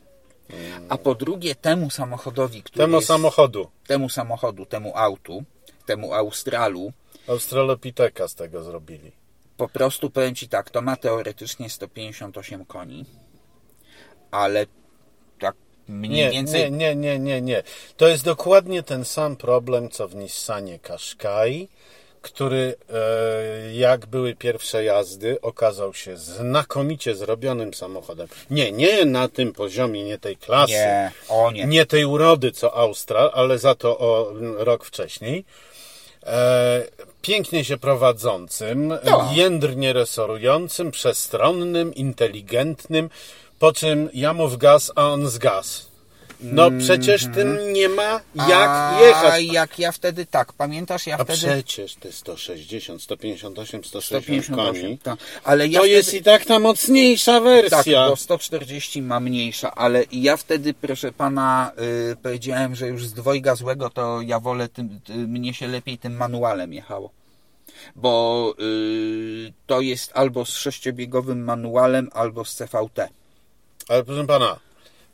a 0.88 0.98
po 0.98 1.14
drugie 1.14 1.54
temu 1.54 1.90
samochodowi, 1.90 2.62
który 2.62 2.84
Temu 2.84 2.96
jest, 2.96 3.08
samochodu. 3.08 3.70
temu 3.86 4.08
samochodu, 4.08 4.66
temu 4.66 4.92
autu, 4.96 5.44
temu 5.86 6.14
Australu, 6.14 6.92
Australopiteka 7.28 8.28
z 8.28 8.34
tego 8.34 8.62
zrobili. 8.62 9.12
po 9.56 9.68
prostu 9.68 10.10
powiem 10.10 10.34
Ci 10.34 10.48
tak, 10.48 10.70
to 10.70 10.82
ma 10.82 10.96
teoretycznie 10.96 11.70
158 11.70 12.64
koni, 12.64 13.04
ale 14.30 14.66
mniej 15.88 16.10
Nie, 16.10 16.30
więcej... 16.30 16.72
nie, 16.72 16.94
nie, 16.94 16.96
nie, 16.96 17.18
nie, 17.18 17.40
nie. 17.40 17.62
To 17.96 18.08
jest 18.08 18.24
dokładnie 18.24 18.82
ten 18.82 19.04
sam 19.04 19.36
problem, 19.36 19.90
co 19.90 20.08
w 20.08 20.14
Nissanie 20.14 20.78
Qashqai, 20.78 21.68
który, 22.22 22.74
e, 22.92 23.74
jak 23.74 24.06
były 24.06 24.34
pierwsze 24.34 24.84
jazdy, 24.84 25.40
okazał 25.40 25.94
się 25.94 26.16
znakomicie 26.16 27.14
zrobionym 27.14 27.74
samochodem. 27.74 28.28
Nie, 28.50 28.72
nie 28.72 29.04
na 29.04 29.28
tym 29.28 29.52
poziomie, 29.52 30.04
nie 30.04 30.18
tej 30.18 30.36
klasy, 30.36 30.72
Nie, 30.72 31.12
o 31.28 31.50
nie. 31.50 31.64
nie 31.66 31.86
tej 31.86 32.04
urody 32.04 32.52
co 32.52 32.74
Austral, 32.76 33.30
ale 33.34 33.58
za 33.58 33.74
to 33.74 33.98
o 33.98 34.32
rok 34.56 34.84
wcześniej. 34.84 35.44
E, 36.26 36.82
pięknie 37.22 37.64
się 37.64 37.76
prowadzącym, 37.76 38.88
No. 39.04 39.30
jędrnie 39.34 39.92
resorującym, 39.92 40.90
przestronnym, 40.90 41.94
inteligentnym, 41.94 43.10
po 43.64 43.72
czym 43.72 44.08
ja 44.14 44.34
mu 44.34 44.48
w 44.48 44.56
gaz, 44.56 44.92
a 44.96 45.08
on 45.08 45.28
z 45.30 45.38
gaz. 45.38 45.86
No 46.40 46.70
przecież 46.78 47.26
tym 47.34 47.72
nie 47.72 47.88
ma 47.88 48.20
jak 48.34 48.68
A 48.68 48.98
jechać. 49.00 49.42
jak 49.44 49.78
ja 49.78 49.92
wtedy 49.92 50.26
tak, 50.26 50.52
pamiętasz, 50.52 51.06
ja 51.06 51.14
A 51.18 51.24
wtedy 51.24 51.38
przecież 51.38 51.94
te 51.94 52.12
160, 52.12 53.02
158, 53.02 53.84
160 53.84 54.04
158, 54.04 54.82
koni. 54.82 54.98
tak. 54.98 55.18
Ale 55.44 55.68
ja 55.68 55.78
To 55.78 55.84
wtedy, 55.84 55.96
jest 55.96 56.14
i 56.14 56.22
tak 56.22 56.44
ta 56.44 56.58
mocniejsza 56.58 57.32
tak, 57.32 57.42
wersja. 57.42 58.08
bo 58.08 58.16
140 58.16 59.02
ma 59.02 59.20
mniejsza, 59.20 59.74
ale 59.74 60.04
ja 60.12 60.36
wtedy, 60.36 60.74
proszę 60.74 61.12
pana, 61.12 61.72
y, 62.12 62.16
powiedziałem, 62.22 62.74
że 62.74 62.88
już 62.88 63.06
z 63.06 63.12
dwojga 63.12 63.54
złego 63.54 63.90
to 63.90 64.20
ja 64.22 64.40
wolę, 64.40 64.68
tym, 64.68 65.00
mnie 65.08 65.54
się 65.54 65.66
lepiej 65.68 65.98
tym 65.98 66.16
manualem 66.16 66.72
jechało. 66.72 67.10
Bo 67.96 68.54
y, 68.60 69.52
to 69.66 69.80
jest 69.80 70.10
albo 70.14 70.44
z 70.44 70.48
sześciobiegowym 70.50 71.44
manualem, 71.44 72.08
albo 72.12 72.44
z 72.44 72.54
CVT. 72.54 73.08
Ale 73.88 74.04
proszę 74.04 74.26
pana, 74.26 74.60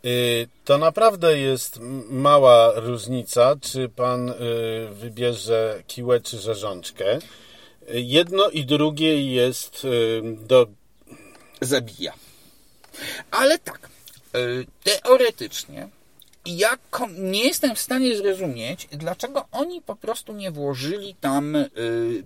y, 0.05 0.49
to 0.65 0.79
naprawdę 0.79 1.39
jest 1.39 1.79
mała 2.11 2.73
różnica, 2.81 3.57
czy 3.61 3.89
pan 3.89 4.31
y, 4.31 4.35
wybierze 4.93 5.83
kiłę 5.87 6.21
czy 6.21 6.39
rzeżączkę. 6.39 7.19
Jedno 7.89 8.49
i 8.49 8.65
drugie 8.65 9.33
jest 9.33 9.85
y, 9.85 10.23
do 10.47 10.67
zabija. 11.61 12.12
Ale 13.31 13.59
tak, 13.59 13.89
teoretycznie 14.85 15.89
ja 16.47 16.79
nie 17.19 17.45
jestem 17.45 17.75
w 17.75 17.81
stanie 17.81 18.17
zrozumieć, 18.17 18.89
dlaczego 18.93 19.47
oni 19.53 19.83
po 19.83 19.97
prostu 19.97 20.33
nie 20.33 20.50
włożyli 20.50 21.15
tam 21.21 21.57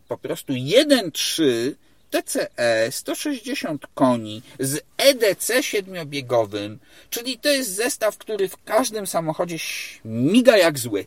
po 0.09 0.19
prostu 0.19 0.53
1.3 0.53 1.75
TCE 2.15 2.93
160 2.93 3.87
koni 3.95 4.43
z 4.61 4.81
EDC 4.97 5.63
siedmiobiegowym, 5.63 6.79
czyli 7.11 7.39
to 7.39 7.49
jest 7.49 7.75
zestaw, 7.75 8.19
który 8.19 8.49
w 8.49 8.65
każdym 8.65 9.07
samochodzie 9.07 9.59
śmiga 9.59 10.57
jak 10.57 10.79
zły. 10.79 11.07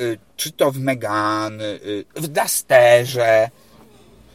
Y, 0.00 0.18
Czy 0.36 0.52
to 0.52 0.72
w 0.72 0.78
Megane, 0.78 1.64
y, 1.64 2.04
w 2.16 2.28
Dusterze, 2.28 3.50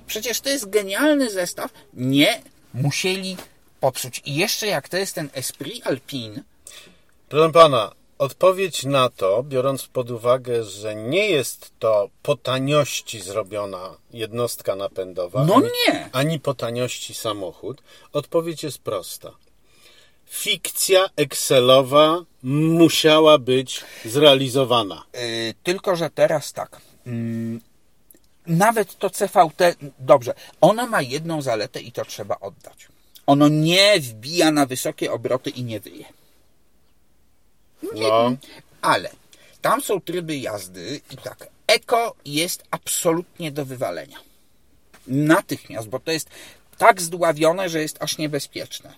Przecież 0.07 0.41
to 0.41 0.49
jest 0.49 0.69
genialny 0.69 1.29
zestaw. 1.29 1.71
Nie 1.93 2.41
musieli 2.73 3.37
popsuć. 3.79 4.21
I 4.25 4.35
jeszcze 4.35 4.67
jak 4.67 4.89
to 4.89 4.97
jest 4.97 5.15
ten 5.15 5.29
Esprit 5.33 5.87
Alpine, 5.87 6.43
Proszę 7.29 7.51
pana, 7.51 7.91
odpowiedź 8.19 8.83
na 8.83 9.09
to, 9.09 9.43
biorąc 9.43 9.87
pod 9.87 10.11
uwagę, 10.11 10.63
że 10.63 10.95
nie 10.95 11.29
jest 11.29 11.71
to 11.79 12.09
po 12.23 12.35
taniości 12.35 13.21
zrobiona 13.21 13.97
jednostka 14.13 14.75
napędowa, 14.75 15.45
no 15.45 15.55
ani, 15.55 15.67
nie. 15.87 16.09
ani 16.11 16.39
po 16.39 16.53
taniości 16.53 17.13
samochód, 17.13 17.81
odpowiedź 18.13 18.63
jest 18.63 18.79
prosta. 18.79 19.31
Fikcja 20.29 21.09
Excelowa 21.15 22.23
musiała 22.43 23.37
być 23.37 23.83
zrealizowana. 24.05 25.03
Yy, 25.13 25.53
tylko, 25.63 25.95
że 25.95 26.09
teraz 26.09 26.53
tak. 26.53 26.81
Mm, 27.07 27.61
nawet 28.47 28.97
to 28.97 29.09
CVT, 29.09 29.75
dobrze, 29.99 30.33
ono 30.61 30.87
ma 30.87 31.01
jedną 31.01 31.41
zaletę 31.41 31.81
i 31.81 31.91
to 31.91 32.05
trzeba 32.05 32.39
oddać. 32.39 32.87
Ono 33.25 33.47
nie 33.47 33.99
wbija 33.99 34.51
na 34.51 34.65
wysokie 34.65 35.11
obroty 35.11 35.49
i 35.49 35.63
nie 35.63 35.79
wyje. 35.79 36.05
No, 37.83 38.35
Ale 38.81 39.09
tam 39.61 39.81
są 39.81 40.01
tryby 40.01 40.37
jazdy 40.37 41.01
i 41.11 41.17
tak, 41.17 41.47
eko 41.67 42.15
jest 42.25 42.63
absolutnie 42.71 43.51
do 43.51 43.65
wywalenia. 43.65 44.17
Natychmiast, 45.07 45.87
bo 45.87 45.99
to 45.99 46.11
jest 46.11 46.29
tak 46.77 47.01
zdławione, 47.01 47.69
że 47.69 47.81
jest 47.81 47.97
aż 47.99 48.17
niebezpieczne. 48.17 48.93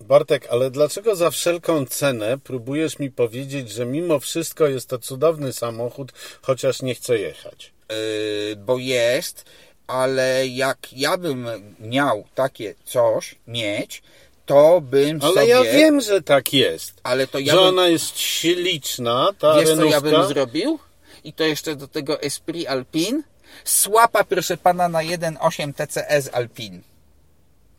Bartek, 0.00 0.46
ale 0.50 0.70
dlaczego 0.70 1.16
za 1.16 1.30
wszelką 1.30 1.86
cenę 1.86 2.38
próbujesz 2.38 2.98
mi 2.98 3.10
powiedzieć, 3.10 3.70
że 3.70 3.86
mimo 3.86 4.20
wszystko 4.20 4.66
jest 4.66 4.88
to 4.88 4.98
cudowny 4.98 5.52
samochód, 5.52 6.12
chociaż 6.42 6.82
nie 6.82 6.94
chcę 6.94 7.18
jechać? 7.18 7.72
Yy, 7.88 8.56
bo 8.56 8.78
jest, 8.78 9.44
ale 9.86 10.48
jak 10.48 10.92
ja 10.92 11.16
bym 11.18 11.46
miał 11.80 12.24
takie 12.34 12.74
coś 12.84 13.34
mieć, 13.46 14.02
to 14.50 14.80
bym 14.80 15.18
Ale 15.22 15.34
sobie... 15.34 15.46
ja 15.46 15.62
wiem, 15.62 16.00
że 16.00 16.22
tak 16.22 16.52
jest. 16.52 17.00
ale 17.02 17.26
to 17.26 17.38
ja 17.38 17.52
że 17.52 17.58
bym, 17.58 17.68
ona 17.68 17.88
jest 17.88 18.18
śliczna, 18.18 19.28
ta 19.38 19.54
wiesz 19.54 19.64
co 19.64 19.70
renówka. 19.70 19.94
ja 19.94 20.00
bym 20.00 20.28
zrobił? 20.28 20.78
I 21.24 21.32
to 21.32 21.44
jeszcze 21.44 21.76
do 21.76 21.88
tego 21.88 22.22
Esprit 22.22 22.68
Alpine. 22.68 23.22
Słapa, 23.64 24.24
proszę 24.24 24.56
pana, 24.56 24.88
na 24.88 24.98
1.8 24.98 25.74
TCS 25.74 26.30
Alpine. 26.32 26.80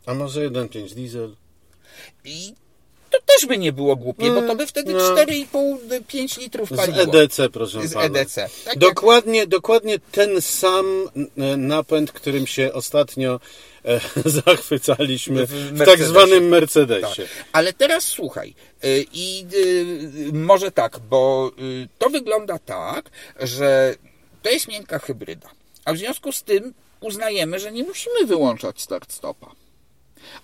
A 0.06 0.14
może 0.14 0.50
1.5 0.50 0.94
diesel? 0.94 1.36
I 2.24 2.54
też 3.42 3.48
by 3.48 3.58
nie 3.58 3.72
było 3.72 3.96
głupie, 3.96 4.30
bo 4.30 4.42
to 4.42 4.56
by 4.56 4.66
wtedy 4.66 4.92
No. 4.94 5.14
4,5-5 5.14 6.38
litrów 6.40 6.68
Z 6.70 6.76
paliło. 6.76 7.14
EDC, 7.20 7.48
proszę 7.50 7.88
Z 7.88 7.94
pana. 7.94 8.06
EDC. 8.20 8.34
Tak 8.34 8.66
jak- 8.66 8.78
dokładnie, 8.78 9.46
dokładnie 9.46 9.98
ten 10.12 10.42
sam 10.42 10.86
e, 11.38 11.56
napęd, 11.56 12.12
którym 12.12 12.46
się 12.46 12.72
ostatnio 12.72 13.40
e, 13.84 14.00
zachwycaliśmy 14.46 15.46
W 15.46 15.50
w, 15.50 15.84
tak 15.86 16.02
zwanym 16.02 16.48
Mercedesie. 16.48 17.22
Tak. 17.22 17.46
Ale 17.52 17.72
teraz 17.72 18.04
słuchaj, 18.04 18.54
y, 18.84 19.04
i 19.12 19.46
y, 19.54 20.32
może 20.32 20.70
tak, 20.70 20.98
bo 20.98 21.50
y, 21.58 21.88
to 21.98 22.10
wygląda 22.10 22.58
tak, 22.58 23.10
że 23.40 23.94
to 24.42 24.50
jest 24.50 24.68
miękka 24.68 24.98
hybryda. 24.98 25.48
A 25.84 25.92
w 25.92 25.98
związku 25.98 26.32
z 26.32 26.42
tym 26.42 26.74
uznajemy, 27.00 27.58
że 27.60 27.72
nie 27.72 27.84
musimy 27.84 28.26
wyłączać 28.26 28.76
start-stopa. 28.76 29.50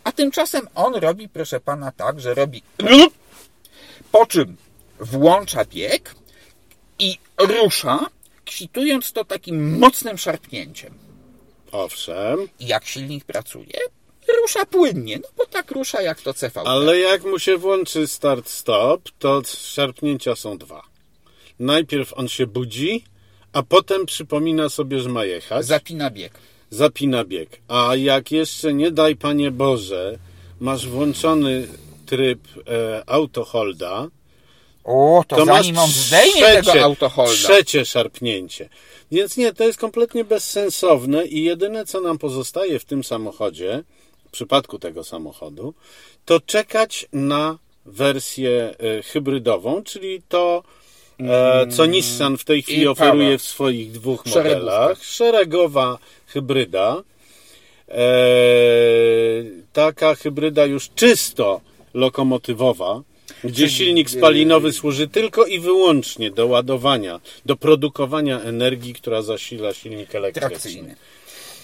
A 0.05 0.13
tymczasem 0.13 0.69
on 0.75 0.95
robi, 0.95 1.29
proszę 1.29 1.61
pana, 1.61 1.93
tak, 1.93 2.21
że 2.21 2.35
robi 2.35 2.63
po 4.13 4.27
czym 4.27 4.57
włącza 5.01 5.65
bieg 5.65 6.15
i 6.99 7.19
rusza, 7.39 8.07
kwitując 8.45 9.13
to 9.13 9.25
takim 9.25 9.79
mocnym 9.79 10.19
szarpnięciem. 10.19 10.95
Owszem. 11.73 12.49
I 12.61 12.67
jak 12.67 12.87
silnik 12.87 13.25
pracuje, 13.25 13.79
rusza 14.41 14.67
płynnie, 14.67 15.19
no 15.19 15.29
bo 15.37 15.47
tak 15.47 15.71
rusza 15.71 16.03
jak 16.03 16.21
to 16.21 16.33
CV. 16.33 16.61
Ale 16.65 16.99
jak 16.99 17.25
mu 17.25 17.39
się 17.39 17.57
włączy 17.57 18.07
start-stop, 18.07 19.11
to 19.19 19.43
szarpnięcia 19.47 20.37
są 20.37 20.59
dwa. 20.59 20.83
Najpierw 21.59 22.15
on 22.15 22.29
się 22.29 22.47
budzi, 22.47 23.05
a 23.53 23.63
potem 23.63 24.07
przypomina 24.07 24.69
sobie, 24.69 25.01
że 25.01 25.09
ma 25.09 25.25
jechać. 25.25 25.67
Zapina 25.67 26.11
bieg. 26.11 26.33
Zapina 26.71 27.25
bieg. 27.25 27.61
A 27.69 27.97
jak 27.97 28.33
jeszcze, 28.33 28.75
nie 28.75 28.91
daj 28.91 29.17
Panie 29.17 29.51
Boże, 29.51 30.19
masz 30.61 30.89
włączony 30.89 31.67
tryb 32.07 32.41
e, 32.69 33.03
autoholda, 33.07 34.09
O, 34.85 35.25
to, 35.29 35.37
to 35.37 35.45
zanim 35.45 35.79
on 35.79 35.91
zdejmie 35.91 36.43
tego 36.63 36.83
autoholda. 36.85 37.33
trzecie 37.35 37.85
szarpnięcie. 37.85 38.69
Więc 39.13 39.37
nie, 39.37 39.53
to 39.53 39.65
jest 39.65 39.79
kompletnie 39.79 40.25
bezsensowne 40.25 41.27
i 41.27 41.43
jedyne, 41.43 41.85
co 41.85 42.01
nam 42.01 42.19
pozostaje 42.19 42.79
w 42.79 42.85
tym 42.85 43.05
samochodzie, 43.05 43.83
w 44.29 44.31
przypadku 44.31 44.79
tego 44.79 45.05
samochodu, 45.05 45.75
to 46.25 46.41
czekać 46.41 47.07
na 47.13 47.59
wersję 47.87 48.75
e, 48.79 49.03
hybrydową, 49.03 49.83
czyli 49.83 50.23
to, 50.29 50.63
co 51.71 51.87
Nissan 51.87 52.39
w 52.39 52.45
tej 52.45 52.63
chwili 52.63 52.89
oferuje 52.89 53.39
w 53.39 53.43
swoich 53.43 53.93
dwóch 53.93 54.27
modelach. 54.27 55.05
Szeregowa 55.05 55.99
hybryda. 56.27 57.03
E, 57.89 58.03
taka 59.73 60.15
hybryda 60.15 60.67
już 60.67 60.91
czysto 60.95 61.61
lokomotywowa, 61.95 63.03
gdzie 63.45 63.67
Czyli, 63.67 63.77
silnik 63.77 64.11
spalinowy 64.11 64.73
służy 64.73 65.09
tylko 65.09 65.47
i 65.47 65.61
wyłącznie 65.61 66.31
do 66.31 66.47
ładowania, 66.47 67.21
do 67.47 67.57
produkowania 67.57 68.41
energii, 68.41 68.95
która 68.95 69.23
zasila 69.23 69.75
silnik 69.75 70.15
elektryczny. 70.15 70.51
trakcyjny. 70.51 70.97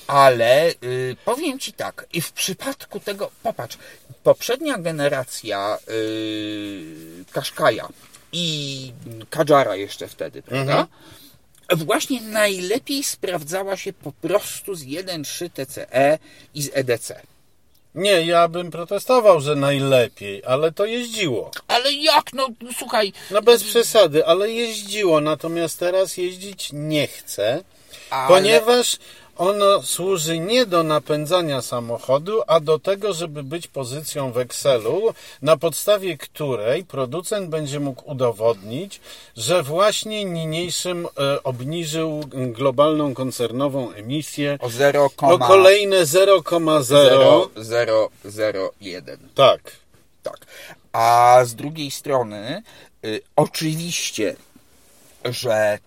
Ale 0.06 0.70
y, 0.70 1.16
powiem 1.24 1.58
Ci 1.58 1.72
tak, 1.72 2.06
i 2.12 2.20
w 2.20 2.32
przypadku 2.32 3.00
tego, 3.00 3.30
popatrz, 3.42 3.78
poprzednia 4.22 4.78
generacja 4.78 5.78
y, 5.88 7.24
Kaszkaja 7.32 7.88
i 8.34 8.92
Kadżara 9.30 9.76
jeszcze 9.76 10.08
wtedy, 10.08 10.42
prawda? 10.42 10.86
Właśnie 11.76 12.20
najlepiej 12.20 13.04
sprawdzała 13.04 13.76
się 13.76 13.92
po 13.92 14.12
prostu 14.12 14.74
z 14.74 14.84
1.3 14.84 15.50
TCE 15.50 16.18
i 16.54 16.62
z 16.62 16.70
EDC. 16.72 17.22
Nie, 17.94 18.26
ja 18.26 18.48
bym 18.48 18.70
protestował, 18.70 19.40
że 19.40 19.56
najlepiej, 19.56 20.42
ale 20.46 20.72
to 20.72 20.84
jeździło. 20.84 21.50
Ale 21.68 21.92
jak, 21.92 22.32
no 22.32 22.48
słuchaj, 22.78 23.12
No 23.30 23.42
bez 23.42 23.64
przesady, 23.64 24.26
ale 24.26 24.50
jeździło, 24.50 25.20
natomiast 25.20 25.78
teraz 25.78 26.16
jeździć 26.16 26.70
nie 26.72 27.06
chce, 27.06 27.64
ale... 28.10 28.28
ponieważ 28.28 28.96
ono 29.36 29.82
służy 29.82 30.38
nie 30.38 30.66
do 30.66 30.82
napędzania 30.82 31.62
samochodu, 31.62 32.42
a 32.46 32.60
do 32.60 32.78
tego, 32.78 33.12
żeby 33.12 33.42
być 33.42 33.66
pozycją 33.66 34.32
w 34.32 34.38
Excelu, 34.38 35.14
na 35.42 35.56
podstawie 35.56 36.18
której 36.18 36.84
producent 36.84 37.48
będzie 37.50 37.80
mógł 37.80 38.10
udowodnić, 38.10 39.00
że 39.36 39.62
właśnie 39.62 40.24
niniejszym 40.24 41.06
e, 41.06 41.42
obniżył 41.42 42.20
globalną 42.32 43.14
koncernową 43.14 43.92
emisję 43.92 44.58
o 44.60 44.70
0, 44.70 45.10
o 45.22 45.38
kolejne 45.38 46.02
0,0. 46.02 47.48
0,001. 47.56 49.18
Tak. 49.34 49.60
Tak. 50.22 50.46
A 50.92 51.40
z 51.44 51.54
drugiej 51.54 51.90
strony, 51.90 52.62
y, 53.04 53.20
oczywiście, 53.36 54.36
że 55.24 55.78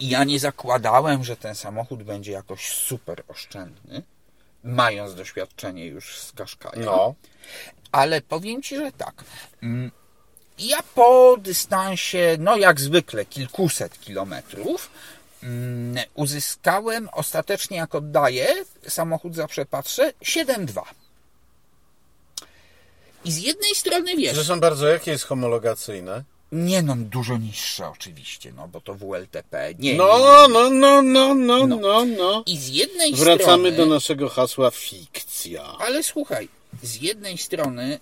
ja 0.00 0.24
nie 0.24 0.38
zakładałem, 0.40 1.24
że 1.24 1.36
ten 1.36 1.54
samochód 1.54 2.02
będzie 2.02 2.32
jakoś 2.32 2.68
super 2.72 3.22
oszczędny, 3.28 4.02
mając 4.64 5.14
doświadczenie 5.14 5.86
już 5.86 6.18
z 6.18 6.32
Qashqai'a. 6.34 6.84
No. 6.84 7.14
Ale 7.92 8.20
powiem 8.20 8.62
Ci, 8.62 8.76
że 8.76 8.92
tak. 8.92 9.24
mm, 9.62 9.90
Ja 10.58 10.78
po 10.94 11.36
dystansie, 11.40 12.36
no 12.38 12.56
jak 12.56 12.80
zwykle, 12.80 13.24
kilkuset 13.24 14.00
kilometrów, 14.00 14.90
mm, 15.42 16.04
uzyskałem 16.14 17.08
ostatecznie, 17.12 17.76
jak 17.76 17.94
oddaję, 17.94 18.46
samochód 18.88 19.34
zawsze 19.34 19.66
patrzę, 19.66 20.12
7,2. 20.22 20.82
I 23.24 23.32
z 23.32 23.38
jednej 23.38 23.74
strony 23.74 24.16
wiesz, 24.16 24.32
Przepraszam 24.32 24.60
bardzo, 24.60 24.86
jakie 24.88 25.10
jest 25.10 25.24
homologacyjne? 25.24 26.24
Nie 26.52 26.82
no, 26.82 26.96
dużo 26.96 27.38
niższe 27.38 27.88
oczywiście, 27.88 28.52
no 28.52 28.68
bo 28.68 28.80
to 28.80 28.94
WLTP. 28.94 29.74
Nie, 29.78 29.92
nie, 29.92 29.98
No, 29.98 30.48
no, 30.48 30.70
no, 30.70 31.02
no, 31.02 31.34
no, 31.34 31.66
no, 31.66 32.04
no. 32.04 32.42
I 32.46 32.56
z 32.56 32.68
jednej 32.68 33.14
Wracamy 33.14 33.70
strony... 33.70 33.72
do 33.72 33.86
naszego 33.86 34.28
hasła 34.28 34.70
fikcja. 34.70 35.62
Ale 35.78 36.02
słuchaj, 36.02 36.48
z 36.82 37.02
jednej 37.02 37.38
strony, 37.38 37.98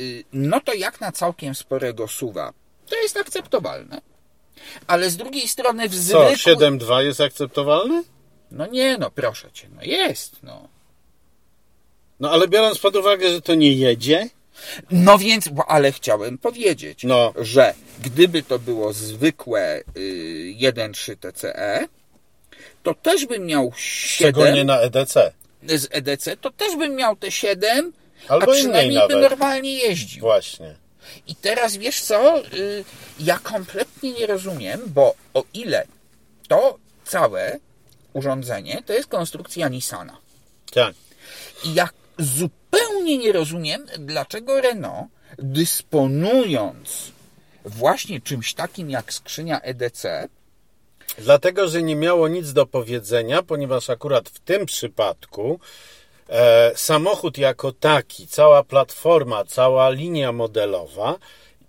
y, 0.00 0.24
no 0.32 0.60
to 0.60 0.74
jak 0.74 1.00
na 1.00 1.12
całkiem 1.12 1.54
sporego 1.54 2.08
suwa, 2.08 2.52
to 2.88 2.96
jest 2.96 3.16
akceptowalne. 3.16 4.00
Ale 4.86 5.10
z 5.10 5.16
drugiej 5.16 5.48
strony 5.48 5.88
w 5.88 5.92
Co, 5.94 6.30
zwykłym... 6.36 6.78
7.2 6.78 6.98
jest 6.98 7.20
akceptowalny? 7.20 8.04
No 8.50 8.66
nie, 8.66 8.98
no 8.98 9.10
proszę 9.10 9.52
cię, 9.52 9.68
no 9.76 9.82
jest, 9.82 10.42
no. 10.42 10.68
No 12.20 12.30
ale 12.30 12.48
biorąc 12.48 12.78
pod 12.78 12.96
uwagę, 12.96 13.30
że 13.30 13.40
to 13.40 13.54
nie 13.54 13.72
jedzie, 13.72 14.30
No 14.90 15.18
więc, 15.18 15.48
bo, 15.48 15.70
ale 15.70 15.92
chciałem 15.92 16.38
powiedzieć, 16.38 17.04
No. 17.04 17.32
że 17.36 17.74
gdyby 18.02 18.42
to 18.42 18.58
było 18.58 18.92
zwykłe 18.92 19.80
y, 19.96 20.54
1.3 20.58 21.16
TCE, 21.16 21.88
to 22.82 22.94
też 22.94 23.26
bym 23.26 23.46
miał 23.46 23.72
7 23.76 24.32
czego 24.34 24.50
nie 24.50 24.64
na 24.64 24.80
EDC. 24.80 25.32
z 25.68 25.88
EDC, 25.90 26.36
to 26.36 26.50
też 26.50 26.76
bym 26.76 26.94
miał 26.96 27.16
te 27.16 27.30
7, 27.30 27.92
Albo 28.28 28.52
a 28.52 28.54
przynajmniej 28.54 29.08
by 29.08 29.16
normalnie 29.16 29.74
jeździł. 29.74 30.20
Właśnie. 30.20 30.74
I 31.26 31.34
teraz 31.36 31.76
wiesz 31.76 32.00
co? 32.00 32.38
Y, 32.54 32.84
Ja 33.20 33.38
kompletnie 33.38 34.12
nie 34.12 34.26
rozumiem, 34.26 34.80
bo 34.86 35.14
o 35.34 35.44
ile 35.54 35.86
to 36.48 36.78
całe 37.04 37.58
urządzenie 38.12 38.82
to 38.86 38.92
jest 38.92 39.08
konstrukcja 39.08 39.68
Nissana. 39.68 40.16
Tak. 40.72 40.94
I 41.64 41.74
ja 41.74 41.88
zupełnie 42.18 43.18
nie 43.18 43.32
rozumiem, 43.32 43.86
dlaczego 43.98 44.60
Renault, 44.60 45.08
dysponując 45.38 47.12
właśnie 47.64 48.20
czymś 48.20 48.54
takim 48.54 48.90
jak 48.90 49.12
skrzynia 49.12 49.60
EDC, 49.60 50.28
Dlatego, 51.18 51.68
że 51.68 51.82
nie 51.82 51.96
miało 51.96 52.28
nic 52.28 52.52
do 52.52 52.66
powiedzenia, 52.66 53.42
ponieważ 53.42 53.90
akurat 53.90 54.28
w 54.28 54.40
tym 54.40 54.66
przypadku 54.66 55.60
e, 56.28 56.72
samochód 56.76 57.38
jako 57.38 57.72
taki, 57.72 58.26
cała 58.26 58.62
platforma, 58.62 59.44
cała 59.44 59.90
linia 59.90 60.32
modelowa 60.32 61.16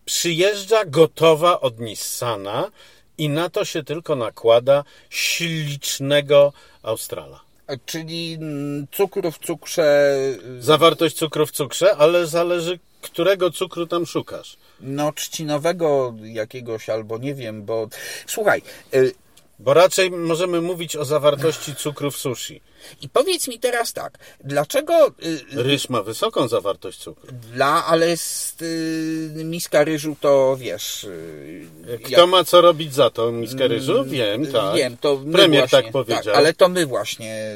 przyjeżdża 0.06 0.86
gotowa 0.86 1.62
od 1.62 1.80
Nissana 1.80 2.72
i 3.18 3.30
na 3.30 3.50
to 3.50 3.66
się 3.66 3.84
tylko 3.84 4.16
nakłada 4.16 4.84
ślicznego 5.10 6.54
Australa. 6.84 7.49
Czyli 7.86 8.34
mm, 8.34 8.88
cukru 8.92 9.32
w 9.32 9.40
cukrze, 9.40 10.16
y, 10.58 10.62
Zawartość 10.62 11.16
cukru 11.16 11.46
w 11.46 11.52
cukrze, 11.52 11.96
ale 11.96 12.28
zależy, 12.28 12.80
którego 13.02 13.52
cukru 13.52 13.88
tam 13.88 14.06
szukasz. 14.06 14.58
no 14.82 15.12
trzcinowego 15.12 16.16
jakiegoś 16.24 16.90
albo 16.90 17.18
nie 17.18 17.36
wiem, 17.36 17.66
bo 17.66 17.88
słuchaj, 18.28 18.62
y, 18.94 19.14
Bo 19.60 19.74
raczej 19.74 20.12
możemy 20.12 20.62
mówić 20.62 20.96
o 20.96 21.06
zawartości 21.06 21.76
cukru 21.76 22.12
w 22.12 22.18
sushi. 22.18 22.62
I 23.02 23.10
powiedz 23.10 23.48
mi 23.48 23.60
teraz 23.60 23.94
tak, 23.94 24.18
dlaczego 24.44 25.08
y, 25.08 25.42
Ryż 25.52 25.90
ma 25.90 26.04
wysoką 26.04 26.48
zawartość 26.48 27.00
cukru. 27.00 27.32
Dla, 27.54 27.86
ale 27.86 28.10
jest 28.10 28.62
y, 28.62 29.32
miska 29.46 29.84
ryżu 29.84 30.16
to 30.22 30.58
wiesz. 30.60 31.04
Y, 31.04 32.00
Kto 32.06 32.28
ma 32.28 32.44
co 32.44 32.62
robić 32.62 32.94
za 32.94 33.10
to? 33.10 33.32
Miskę 33.32 33.68
ryżu? 33.68 34.04
Wiem, 34.06 34.52
tak. 34.52 34.76
Wiem, 34.76 34.98
to 34.98 35.18
Premier 35.32 35.62
właśnie, 35.62 35.84
tak 35.84 35.92
powiedział. 35.92 36.24
Tak, 36.24 36.36
ale 36.36 36.54
to 36.54 36.70
my 36.70 36.86
właśnie 36.86 37.54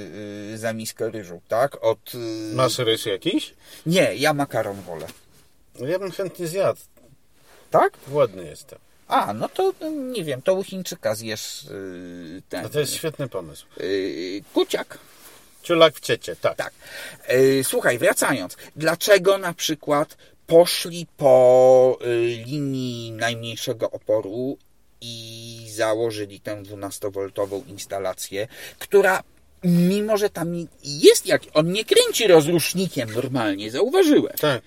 y, 0.53 0.57
za 0.57 0.73
miskę 0.73 1.09
ryżu, 1.09 1.41
tak? 1.47 1.83
Od. 1.83 2.15
Y, 2.15 2.55
Masz 2.55 2.77
ryż 2.77 3.05
jakiś? 3.05 3.53
Nie, 3.85 4.15
ja 4.15 4.33
makaron 4.33 4.81
wolę. 4.81 5.07
No 5.79 5.87
Ja 5.87 5.99
bym 5.99 6.11
chętnie 6.11 6.47
zjadł. 6.47 6.79
Tak? 7.71 7.93
Głodny 8.07 8.43
jestem. 8.45 8.79
A, 9.07 9.33
no 9.33 9.49
to 9.49 9.73
y, 9.81 9.91
nie 9.91 10.23
wiem, 10.23 10.41
to 10.41 10.53
u 10.53 10.63
Chińczyka 10.63 11.15
zjesz 11.15 11.63
y, 11.63 12.41
ten. 12.49 12.63
No 12.63 12.69
to 12.69 12.79
jest 12.79 12.93
świetny 12.93 13.29
pomysł. 13.29 13.65
y, 13.81 14.43
kuciak. 14.53 14.97
Ciulak 15.63 15.95
w 15.95 15.99
ciecie, 15.99 16.35
tak. 16.35 16.57
Tak. 16.57 16.73
E, 17.27 17.63
Słuchaj, 17.63 17.97
wracając. 17.97 18.57
Dlaczego 18.75 19.37
na 19.37 19.53
przykład 19.53 20.17
poszli 20.47 21.07
po 21.17 21.97
y, 22.01 22.43
linii 22.45 23.11
najmniejszego 23.11 23.91
oporu 23.91 24.57
i 25.01 25.65
założyli 25.69 26.39
tę 26.39 26.63
12-woltową 26.63 27.67
instalację, 27.67 28.47
która 28.79 29.23
mimo 29.63 30.17
że 30.17 30.29
tam 30.29 30.67
jest 30.83 31.25
jak, 31.25 31.41
on 31.53 31.71
nie 31.71 31.85
kręci 31.85 32.27
rozrusznikiem 32.27 33.13
normalnie, 33.13 33.71
zauważyłem. 33.71 34.33
Tak. 34.41 34.61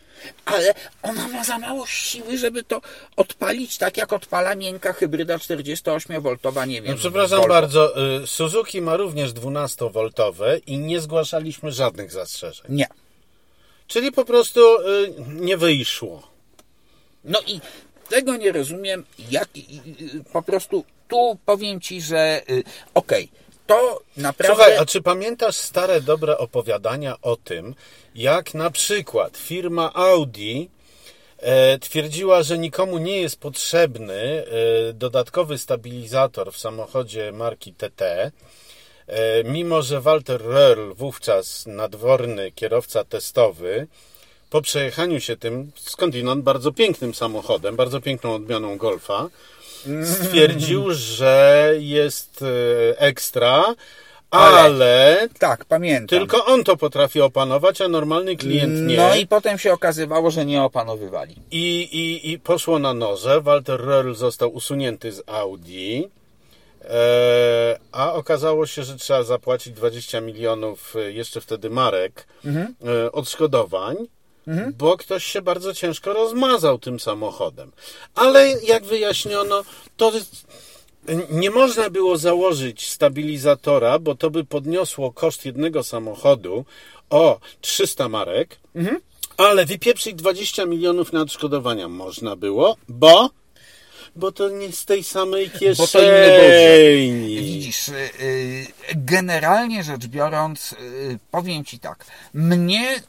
Ale 0.45 0.75
ona 1.03 1.29
ma 1.29 1.45
za 1.45 1.59
mało 1.59 1.87
siły, 1.87 2.39
żeby 2.39 2.65
to 2.65 2.81
odpalić 3.17 3.79
tak, 3.79 3.97
jak 3.97 4.13
odpala 4.13 4.55
miękka 4.55 4.93
hybryda 4.93 5.37
48V, 5.37 6.67
nie 6.69 6.83
wiem. 6.83 6.93
No, 6.93 6.99
przepraszam 6.99 7.39
Volvo. 7.39 7.55
bardzo, 7.55 8.07
y, 8.23 8.27
Suzuki 8.27 8.81
ma 8.83 8.97
również 8.97 9.33
12V 9.33 10.61
i 10.67 10.79
nie 10.79 11.01
zgłaszaliśmy 11.01 11.73
żadnych 11.73 12.13
zastrzeżeń. 12.13 12.67
Nie. 12.69 12.87
Czyli 13.87 14.13
po 14.13 14.25
prostu 14.25 14.61
y, 14.81 15.15
nie 15.29 15.57
wyszło. 15.57 16.23
No 17.25 17.41
i 17.47 17.61
tego 18.09 18.37
nie 18.37 18.53
rozumiem, 18.53 19.05
jak 19.31 19.49
i- 19.57 19.81
po 20.33 20.43
prostu 20.43 20.85
tu 21.09 21.39
powiem 21.47 21.81
ci, 21.81 22.01
że 22.03 22.43
y, 22.51 22.63
okej, 22.95 23.29
to 23.67 24.01
naprawdę... 24.17 24.55
Słuchaj, 24.55 24.77
a 24.77 24.87
czy 24.87 25.03
pamiętasz 25.03 25.57
stare, 25.57 26.01
dobre 26.01 26.39
opowiadania 26.39 27.17
o 27.23 27.37
tym, 27.37 27.75
jak 28.15 28.55
na 28.55 28.71
przykład 28.71 29.37
firma 29.37 29.93
Audi 29.95 30.69
e, 31.39 31.79
twierdziła, 31.79 32.43
że 32.43 32.59
nikomu 32.59 32.99
nie 32.99 33.21
jest 33.21 33.41
potrzebny 33.41 34.15
e, 34.15 34.93
dodatkowy 34.93 35.59
stabilizator 35.59 36.53
w 36.53 36.59
samochodzie 36.59 37.33
marki 37.33 37.73
TT, 37.73 38.03
e, 38.03 39.45
mimo 39.45 39.83
że 39.83 40.01
Walter 40.01 40.41
Röhrl, 40.41 40.95
wówczas 40.95 41.67
nadworny 41.67 42.53
kierowca 42.53 43.05
testowy, 43.05 43.87
po 44.51 44.63
przejechaniu 44.63 45.21
się 45.21 45.37
tym 45.37 45.71
skądinąd 45.77 46.45
bardzo 46.45 46.73
pięknym 46.73 47.15
samochodem, 47.15 47.77
bardzo 47.77 48.01
piękną 48.01 48.35
odmianą 48.35 48.77
Golfa, 48.77 49.29
stwierdził, 50.05 50.85
że 50.95 51.73
jest 51.79 52.43
e, 52.43 52.99
ekstra, 53.01 53.65
Ale- 54.31 54.59
ale 54.61 55.29
Tak, 55.39 55.65
pamiętam. 55.65 56.19
tylko 56.19 56.45
on 56.45 56.65
to 56.65 56.77
potrafi 56.77 57.21
opanować, 57.21 57.81
a 57.81 57.89
normalny 57.89 58.37
klient 58.37 58.87
nie. 58.87 58.97
No 58.97 59.15
i 59.15 59.27
potem 59.27 59.59
się 59.59 59.73
okazywało, 59.73 60.31
że 60.31 60.47
nie 60.47 60.63
opanowywali. 60.63 61.35
I, 61.51 61.81
i, 61.93 62.31
I 62.33 62.39
poszło 62.39 62.79
na 62.79 62.95
noże. 62.95 63.41
Walter 63.41 63.81
Röhrl 63.81 64.15
został 64.15 64.55
usunięty 64.55 65.13
z 65.13 65.23
Audi. 65.27 66.03
E, 66.85 67.79
a 67.93 68.13
okazało 68.13 68.67
się, 68.67 68.83
że 68.85 68.97
trzeba 68.97 69.23
zapłacić 69.23 69.73
20 69.73 70.21
milionów 70.21 70.97
e, 70.97 71.13
jeszcze 71.13 71.41
wtedy 71.41 71.71
marek 71.71 72.27
e, 72.47 73.13
odszkodowań, 73.13 73.97
bo 74.79 74.97
ktoś 74.97 75.25
się 75.25 75.43
bardzo 75.43 75.75
ciężko 75.75 76.13
rozmazał 76.13 76.79
tym 76.79 77.01
samochodem. 77.01 77.73
Ale 78.15 78.53
jak 78.63 78.85
wyjaśniono, 78.85 79.63
to 79.97 80.13
nie 81.31 81.51
można 81.51 81.91
było 81.91 82.19
założyć 82.19 82.91
stabilizatora, 82.91 83.99
bo 83.99 84.15
to 84.15 84.31
by 84.31 84.45
podniosło 84.45 85.13
koszt 85.13 85.47
jednego 85.47 85.83
samochodu 85.83 86.65
o 87.11 87.41
300 87.61 88.09
marek, 88.09 88.59
ale 89.37 89.67
wypieprzyć 89.67 90.15
20 90.15 90.67
milionów 90.67 91.13
na 91.13 91.21
odszkodowania 91.21 91.89
można 91.89 92.37
było, 92.37 92.77
bo 92.89 93.31
bo 94.17 94.33
to 94.33 94.49
nie 94.49 94.73
z 94.73 94.85
tej 94.85 95.05
samej 95.05 95.51
kieszeni. 95.51 97.37
Widzisz, 97.41 97.89
y, 97.89 97.93
y, 98.21 98.67
generalnie 98.95 99.83
rzecz 99.83 100.07
biorąc, 100.07 100.73
y, 100.73 101.19
powiem 101.31 101.65
Ci 101.65 101.79
tak, 101.79 102.05
mnie 102.35 103.01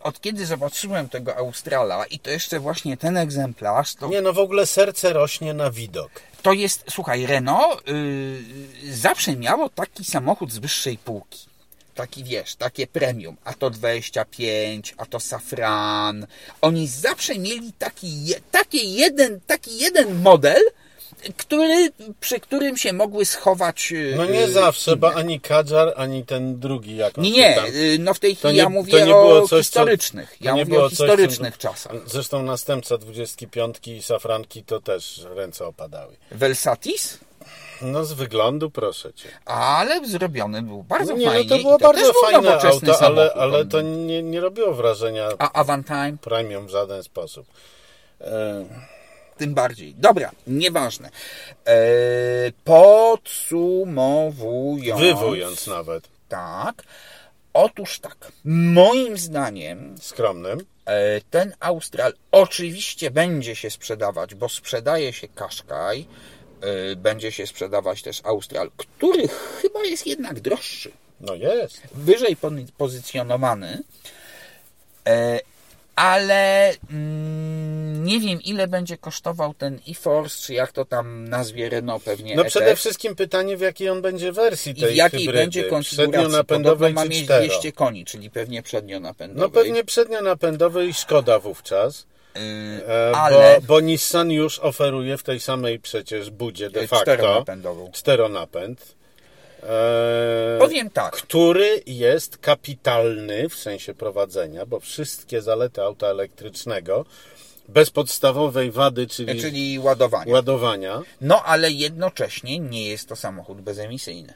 od 0.00 0.20
kiedy 0.20 0.46
zobaczyłem 0.46 1.08
tego 1.08 1.36
Australa 1.36 2.06
i 2.06 2.18
to 2.18 2.30
jeszcze 2.30 2.60
właśnie 2.60 2.96
ten 2.96 3.16
egzemplarz, 3.16 3.94
to, 3.94 4.08
Nie 4.08 4.22
no, 4.22 4.32
w 4.32 4.38
ogóle 4.38 4.66
serce 4.66 5.12
rośnie 5.12 5.54
na 5.54 5.70
widok. 5.70 6.10
to 6.42 6.52
jest, 6.52 6.84
słuchaj, 6.90 7.26
Renault 7.26 7.88
y, 7.88 8.42
zawsze 8.92 9.36
miało 9.36 9.68
taki 9.68 10.04
samochód 10.04 10.52
z 10.52 10.58
wyższej 10.58 10.98
półki. 10.98 11.46
Taki 11.96 12.24
wiesz, 12.24 12.56
takie 12.56 12.86
premium, 12.86 13.36
a 13.44 13.54
to 13.54 13.70
25, 13.70 14.94
a 14.96 15.06
to 15.06 15.20
safran. 15.20 16.26
Oni 16.60 16.88
zawsze 16.88 17.38
mieli 17.38 17.72
taki, 17.72 18.34
taki, 18.50 18.94
jeden, 18.94 19.40
taki 19.46 19.78
jeden 19.78 20.22
model, 20.22 20.62
który, 21.36 21.90
przy 22.20 22.40
którym 22.40 22.76
się 22.76 22.92
mogły 22.92 23.24
schować. 23.24 23.92
y, 23.92 24.14
No 24.16 24.24
nie 24.24 24.44
y, 24.44 24.52
zawsze, 24.52 24.96
bo 24.96 25.14
ani 25.14 25.40
Kadżar, 25.40 25.92
ani 25.96 26.24
ten 26.24 26.60
drugi 26.60 26.96
jak 26.96 27.18
on 27.18 27.24
Nie, 27.24 27.30
nie, 27.30 27.62
y, 27.66 27.98
no 28.00 28.14
w 28.14 28.18
tej 28.18 28.36
To 28.36 28.38
chwili 28.48 28.56
ja 28.58 28.64
to 28.64 28.70
mówię 28.70 28.92
nie 29.00 29.04
było 29.04 29.38
o 29.38 29.40
coś, 29.40 29.48
co- 29.50 29.56
historycznych. 29.58 30.30
to 30.30 30.36
Ja 30.40 30.52
nie 30.52 30.60
mówię 30.64 30.74
było 30.74 30.86
o 30.86 30.88
coś, 30.88 30.98
co- 30.98 31.04
historycznych 31.06 31.58
czasach. 31.58 31.92
Zresztą 32.06 32.42
następca 32.42 32.98
25 32.98 33.76
i 33.88 34.02
safranki 34.02 34.62
to 34.64 34.80
też 34.80 35.20
ręce 35.34 35.66
opadały. 35.66 36.16
Velsatis? 36.30 37.18
No 37.82 38.04
z 38.04 38.12
wyglądu 38.12 38.70
proszę 38.70 39.12
cię. 39.12 39.28
Ale 39.44 40.06
zrobiony 40.06 40.62
był 40.62 40.82
bardzo 40.82 41.12
nie, 41.16 41.26
fajnie. 41.26 41.44
no 41.50 41.56
to 41.56 41.62
było 41.62 41.78
też 41.78 41.86
bardzo 41.86 42.12
fajne 42.12 42.60
auto, 42.60 43.00
ale, 43.06 43.32
ale 43.32 43.64
to 43.66 43.80
nie, 43.80 44.22
nie 44.22 44.40
robiło 44.40 44.74
wrażenia 44.74 45.28
A 45.38 45.52
Avantime? 45.52 46.16
premium 46.20 46.66
w 46.66 46.70
żaden 46.70 47.02
sposób. 47.02 47.46
E, 48.20 48.64
Tym 49.38 49.54
bardziej. 49.54 49.94
Dobra, 49.94 50.30
nieważne. 50.46 51.10
E, 51.66 51.76
podsumowując. 52.64 55.00
Wywując 55.00 55.66
nawet. 55.66 56.08
Tak. 56.28 56.82
Otóż 57.52 57.98
tak. 57.98 58.32
Moim 58.44 59.18
zdaniem 59.18 59.94
Skromnym. 60.00 60.60
e, 60.86 61.20
ten 61.20 61.54
Austral 61.60 62.12
oczywiście 62.32 63.10
będzie 63.10 63.56
się 63.56 63.70
sprzedawać, 63.70 64.34
bo 64.34 64.48
sprzedaje 64.48 65.12
się 65.12 65.28
Qashqai. 65.28 66.06
E, 66.60 66.96
będzie 66.96 67.32
się 67.32 67.46
sprzedawać 67.46 68.02
też 68.02 68.20
Austral, 68.24 68.70
który 68.76 69.28
chyba 69.62 69.84
jest 69.84 70.06
jednak 70.06 70.40
droższy. 70.40 70.90
No 71.20 71.34
jest. 71.34 71.80
wyżej 71.94 72.36
pozycjonowany, 72.76 73.82
e, 75.08 75.40
ale 75.96 76.72
mm, 76.90 78.04
nie 78.04 78.20
wiem 78.20 78.42
ile 78.42 78.68
będzie 78.68 78.98
kosztował 78.98 79.54
ten 79.54 79.80
e-Force, 79.88 80.46
czy 80.46 80.54
jak 80.54 80.72
to 80.72 80.84
tam 80.84 81.28
nazwie 81.28 81.68
Renault 81.68 82.04
pewnie. 82.04 82.36
No 82.36 82.42
ETF. 82.42 82.50
przede 82.52 82.76
wszystkim 82.76 83.14
pytanie, 83.16 83.56
w 83.56 83.60
jakiej 83.60 83.88
on 83.88 84.02
będzie 84.02 84.32
wersji 84.32 84.72
I 84.72 84.74
tej 84.74 84.92
w 84.92 84.96
jakiej 84.96 85.20
hybrydy. 85.20 85.38
będzie 85.38 85.64
konfiguracji. 85.64 86.44
Podobno 86.46 86.90
ma 86.90 87.04
mieć 87.04 87.24
cztero? 87.24 87.46
200 87.46 87.72
koni, 87.72 88.04
czyli 88.04 88.30
pewnie 88.30 88.62
przednionapędowej. 88.62 89.40
No 89.42 89.48
pewnie 89.50 89.84
przednionapędowej 89.84 90.88
i 90.88 90.94
Szkoda 90.94 91.38
wówczas. 91.38 92.06
Yy, 92.34 92.40
E, 92.88 93.16
ale 93.16 93.60
Bo, 93.60 93.66
bo 93.66 93.80
Nissan 93.80 94.30
już 94.30 94.58
oferuje 94.58 95.16
w 95.16 95.22
tej 95.22 95.40
samej 95.40 95.78
przecież 95.80 96.30
budzie 96.30 96.70
de 96.70 96.80
e, 96.80 96.86
facto 96.88 97.04
czteronapędową. 97.04 97.90
czteronapęd. 97.92 98.96
E, 99.66 100.58
Powiem 100.58 100.90
tak, 100.90 101.12
który 101.16 101.82
jest 101.86 102.38
kapitalny 102.38 103.48
w 103.48 103.54
sensie 103.54 103.94
prowadzenia, 103.94 104.66
bo 104.66 104.80
wszystkie 104.80 105.42
zalety 105.42 105.82
auta 105.82 106.06
elektrycznego 106.06 107.04
bez 107.68 107.90
podstawowej 107.90 108.70
wady, 108.70 109.06
czyli, 109.06 109.40
czyli 109.40 109.78
ładowanie. 109.78 110.32
ładowania, 110.32 111.02
No 111.20 111.42
ale 111.44 111.70
jednocześnie 111.70 112.58
nie 112.58 112.88
jest 112.88 113.08
to 113.08 113.16
samochód 113.16 113.60
bezemisyjny. 113.60 114.34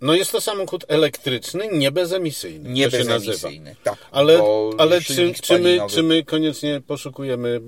No 0.00 0.14
jest 0.14 0.32
to 0.32 0.40
samochód 0.40 0.84
elektryczny, 0.88 1.68
nie 1.72 1.90
bezemisyjny. 1.90 2.70
Nie 2.70 2.88
bezemisyjny. 2.88 3.76
Tak, 3.84 3.98
Ale, 4.10 4.42
ale 4.78 5.00
czy, 5.00 5.34
czy, 5.42 5.58
my, 5.58 5.78
czy 5.90 6.02
my 6.02 6.24
koniecznie 6.24 6.80
poszukujemy 6.86 7.60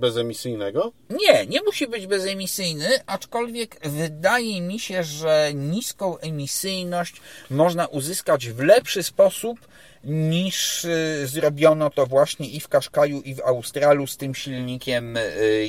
bezemisyjnego? 0.00 0.92
Nie, 1.10 1.46
nie 1.46 1.62
musi 1.62 1.86
być 1.86 2.06
bezemisyjny, 2.06 2.88
aczkolwiek 3.06 3.80
wydaje 3.88 4.60
mi 4.60 4.78
się, 4.78 5.04
że 5.04 5.50
niską 5.54 6.18
emisyjność 6.18 7.14
można 7.50 7.86
uzyskać 7.86 8.48
w 8.48 8.60
lepszy 8.60 9.02
sposób 9.02 9.60
niż 10.04 10.84
y, 10.84 11.26
zrobiono 11.26 11.90
to 11.90 12.06
właśnie 12.06 12.48
i 12.48 12.60
w 12.60 12.68
Kaszkaju, 12.68 13.20
i 13.20 13.34
w 13.34 13.40
Australu 13.40 14.06
z 14.06 14.16
tym 14.16 14.34
silnikiem 14.34 15.16
y, 15.16 15.20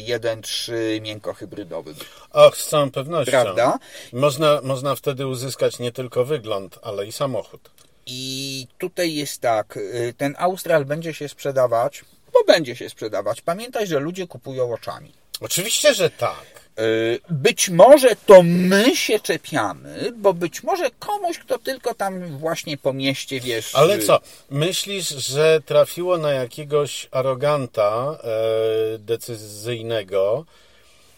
1.3 0.07 1.01
miękkohybrydowym. 1.01 1.95
Ach, 2.31 2.57
z 2.57 2.67
całą 2.67 2.91
pewnością. 2.91 3.31
Prawda? 3.31 3.79
Można, 4.13 4.61
można 4.63 4.95
wtedy 4.95 5.27
uzyskać 5.27 5.79
nie 5.79 5.91
tylko 5.91 6.25
wygląd, 6.25 6.79
ale 6.81 7.05
i 7.05 7.11
samochód. 7.11 7.69
I 8.05 8.67
tutaj 8.77 9.13
jest 9.13 9.41
tak, 9.41 9.77
y, 9.77 10.13
ten 10.17 10.35
Austral 10.37 10.85
będzie 10.85 11.13
się 11.13 11.29
sprzedawać, 11.29 12.05
bo 12.33 12.53
będzie 12.53 12.75
się 12.75 12.89
sprzedawać. 12.89 13.41
Pamiętaj, 13.41 13.87
że 13.87 13.99
ludzie 13.99 14.27
kupują 14.27 14.73
oczami. 14.73 15.13
Oczywiście, 15.41 15.93
że 15.93 16.09
tak. 16.09 16.60
Y, 16.79 17.19
Być 17.29 17.69
może 17.69 18.15
to 18.25 18.43
my 18.43 18.95
się 18.95 19.19
czepiamy, 19.19 20.11
bo 20.15 20.33
być 20.33 20.63
może 20.63 20.89
komuś, 20.99 21.39
kto 21.39 21.59
tylko 21.59 21.93
tam 21.93 22.37
właśnie 22.37 22.77
po 22.77 22.93
mieście, 22.93 23.39
wiesz... 23.39 23.75
Ale 23.75 23.95
y, 23.95 23.99
co, 23.99 24.19
myślisz, 24.49 25.09
że 25.09 25.61
trafiło 25.65 26.17
na 26.17 26.31
jakiegoś 26.31 27.07
aroganta 27.11 28.17
e, 28.23 28.97
decyzyjnego, 28.99 30.45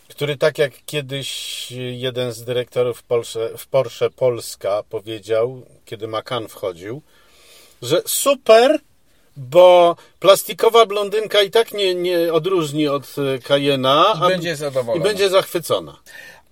który 0.09 0.37
tak 0.37 0.57
jak 0.57 0.73
kiedyś 0.85 1.67
jeden 1.91 2.31
z 2.31 2.43
dyrektorów 2.43 2.99
w 2.99 3.03
Porsche, 3.03 3.57
w 3.57 3.67
Porsche 3.67 4.09
Polska 4.09 4.83
powiedział, 4.89 5.65
kiedy 5.85 6.07
Macan 6.07 6.47
wchodził, 6.47 7.01
że 7.81 8.01
super, 8.05 8.79
bo 9.37 9.95
plastikowa 10.19 10.85
blondynka 10.85 11.41
i 11.41 11.51
tak 11.51 11.73
nie, 11.73 11.95
nie 11.95 12.33
odróżni 12.33 12.87
od 12.87 13.15
e, 13.35 13.39
Cayena 13.39 14.05
I 14.25 14.29
będzie 14.29 14.55
zadowolona. 14.55 15.01
i 15.05 15.07
będzie 15.07 15.29
zachwycona. 15.29 15.97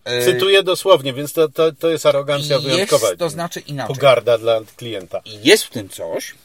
E, 0.05 0.25
Cytuję 0.25 0.63
dosłownie, 0.63 1.13
więc 1.13 1.33
to, 1.33 1.49
to, 1.49 1.71
to 1.71 1.89
jest 1.89 2.05
arogancja 2.05 2.55
Jest, 2.55 2.67
wyjątkowa. 2.67 3.07
to 3.17 3.29
znaczy 3.29 3.59
inaczej. 3.59 3.95
Pogarda 3.95 4.37
dla 4.37 4.59
klienta. 4.77 5.21
I 5.25 5.47
jest 5.47 5.63
w 5.63 5.69
tym 5.69 5.89
coś, 5.89 6.35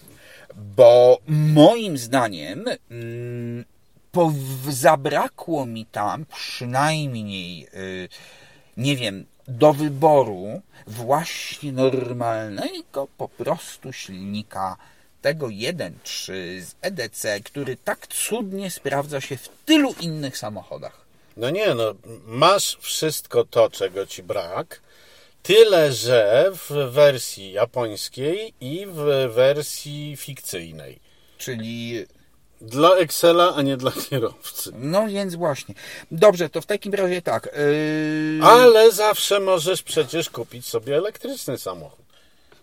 bo 0.55 1.19
moim 1.29 1.99
zdaniem 1.99 2.65
mm, 2.91 3.65
po, 4.13 4.33
zabrakło 4.69 5.67
mi 5.67 5.87
tam 5.87 6.25
przynajmniej, 6.35 7.69
y, 7.75 8.09
nie 8.77 8.97
wiem, 8.97 9.27
do 9.49 9.73
wyboru 9.73 10.61
właśnie 10.87 11.73
normalnego 11.73 13.09
po 13.19 13.29
prostu 13.29 13.93
silnika 13.93 14.77
tego 15.23 15.47
1.3 15.47 16.33
z 16.61 16.75
EDC, 16.81 17.41
który 17.41 17.77
tak 17.77 18.07
cudnie 18.07 18.71
sprawdza 18.71 19.21
się 19.21 19.37
w 19.37 19.49
tylu 19.65 19.95
innych 20.01 20.39
samochodach. 20.39 21.07
No 21.37 21.51
nie, 21.51 21.75
no 21.75 21.95
masz 22.27 22.77
wszystko 22.81 23.45
to, 23.45 23.71
czego 23.71 24.07
ci 24.07 24.23
brak, 24.23 24.81
tyle 25.43 25.93
że 25.93 26.51
w 26.53 26.71
wersji 26.93 27.53
japońskiej 27.53 28.55
i 28.61 28.87
w 28.87 29.31
wersji 29.35 30.17
fikcyjnej. 30.17 30.99
Czyli 31.39 32.07
Dla 32.61 32.97
Excela, 32.97 33.55
a 33.55 33.63
nie 33.63 33.77
dla 33.77 33.93
kierowcy. 34.11 34.73
No 34.79 35.09
więc 35.09 35.35
właśnie. 35.35 35.75
Dobrze, 36.11 36.49
to 36.49 36.61
w 36.61 36.67
takim 36.67 36.95
razie 36.95 37.23
tak. 37.23 37.49
Yy... 37.57 38.47
Ale 38.47 38.93
zawsze 38.93 39.41
możesz 39.41 39.83
przecież 39.83 40.31
kupić 40.31 40.67
sobie 40.67 40.97
elektryczny 40.97 41.59
samochód. 41.59 42.06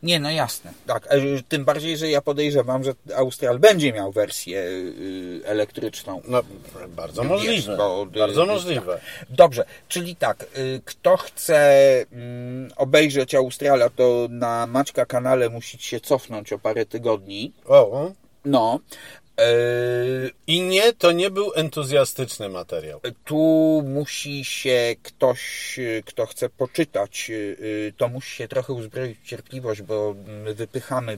Nie, 0.04 0.20
no 0.20 0.32
jasne. 0.32 0.72
Tak, 0.86 1.08
e, 1.10 1.20
tym 1.48 1.66
bardziej, 1.66 1.98
że 1.98 2.10
ja 2.10 2.22
podejrzewam, 2.22 2.84
że 2.84 2.94
Austral 3.16 3.60
będzie 3.60 3.94
miał 3.94 4.12
wersję 4.12 4.60
yy, 4.60 5.42
elektryczną. 5.46 6.22
No, 6.28 6.42
bardzo 6.88 7.24
możliwe. 7.24 7.78
bo, 7.78 8.08
y, 8.16 8.20
bardzo 8.20 8.44
y, 8.44 8.48
możliwe. 8.48 9.00
Dobrze, 9.30 9.66
czyli 9.88 10.16
tak, 10.16 10.46
y, 10.58 10.82
kto 10.86 11.18
chce 11.18 12.06
mm, 12.12 12.72
obejrzeć 12.76 13.36
Australa, 13.36 13.90
to 13.90 14.28
na 14.30 14.68
Maćka 14.68 15.06
kanale 15.06 15.50
musi 15.50 15.78
się 15.78 16.00
cofnąć 16.00 16.54
o 16.54 16.60
parę 16.60 16.86
tygodni. 16.86 17.54
O, 17.66 18.12
No. 18.46 18.80
Yy, 19.38 20.32
i 20.48 20.62
nie, 20.62 20.94
to 20.94 21.12
nie 21.12 21.30
był 21.30 21.54
entuzjastyczny 21.56 22.50
materiał. 22.50 23.02
Tu 23.26 23.84
musi 23.86 24.46
się 24.46 24.96
ktoś, 25.04 25.76
y, 25.80 26.04
kto 26.06 26.26
chce 26.26 26.50
poczytać, 26.50 27.28
y, 27.30 27.94
to 27.98 28.08
musi 28.08 28.36
się 28.36 28.48
trochę 28.48 28.74
uzbroić 28.74 29.18
w 29.20 29.28
cierpliwość, 29.28 29.82
bo 29.82 30.16
my 30.28 30.54
wypychamy, 30.54 31.18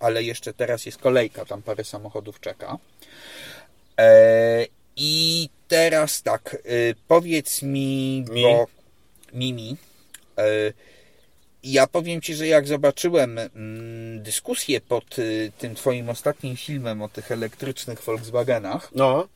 ale 0.00 0.22
jeszcze 0.22 0.52
teraz 0.52 0.86
jest 0.86 0.98
kolejka, 0.98 1.44
tam 1.44 1.62
parę 1.62 1.84
samochodów 1.84 2.40
czeka. 2.40 2.78
E, 3.98 4.66
I 4.96 5.48
teraz 5.68 6.22
tak, 6.22 6.56
powiedz 7.08 7.62
mi, 7.62 8.24
Mi? 8.30 8.42
bo 8.42 8.66
Mimi, 9.32 9.76
e, 10.38 10.72
ja 11.64 11.86
powiem 11.86 12.20
Ci, 12.20 12.34
że 12.34 12.46
jak 12.46 12.66
zobaczyłem 12.68 13.38
mm, 13.38 14.22
dyskusję 14.22 14.80
pod 14.80 15.18
y, 15.18 15.52
tym 15.58 15.74
Twoim 15.74 16.08
ostatnim 16.08 16.56
filmem 16.56 17.02
o 17.02 17.08
tych 17.08 17.32
elektrycznych 17.32 18.02
Volkswagenach, 18.02 18.90
No, 18.94 19.28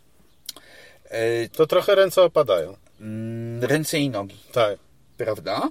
e, 1.10 1.48
to 1.48 1.66
trochę 1.66 1.94
ręce 1.94 2.22
opadają. 2.22 2.76
mm, 3.00 3.64
ręce 3.64 3.98
i 3.98 4.10
nogi, 4.10 4.36
Tak. 4.52 4.78
prawda? 5.16 5.68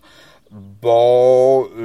Bo. 0.81 1.69
y, 1.77 1.79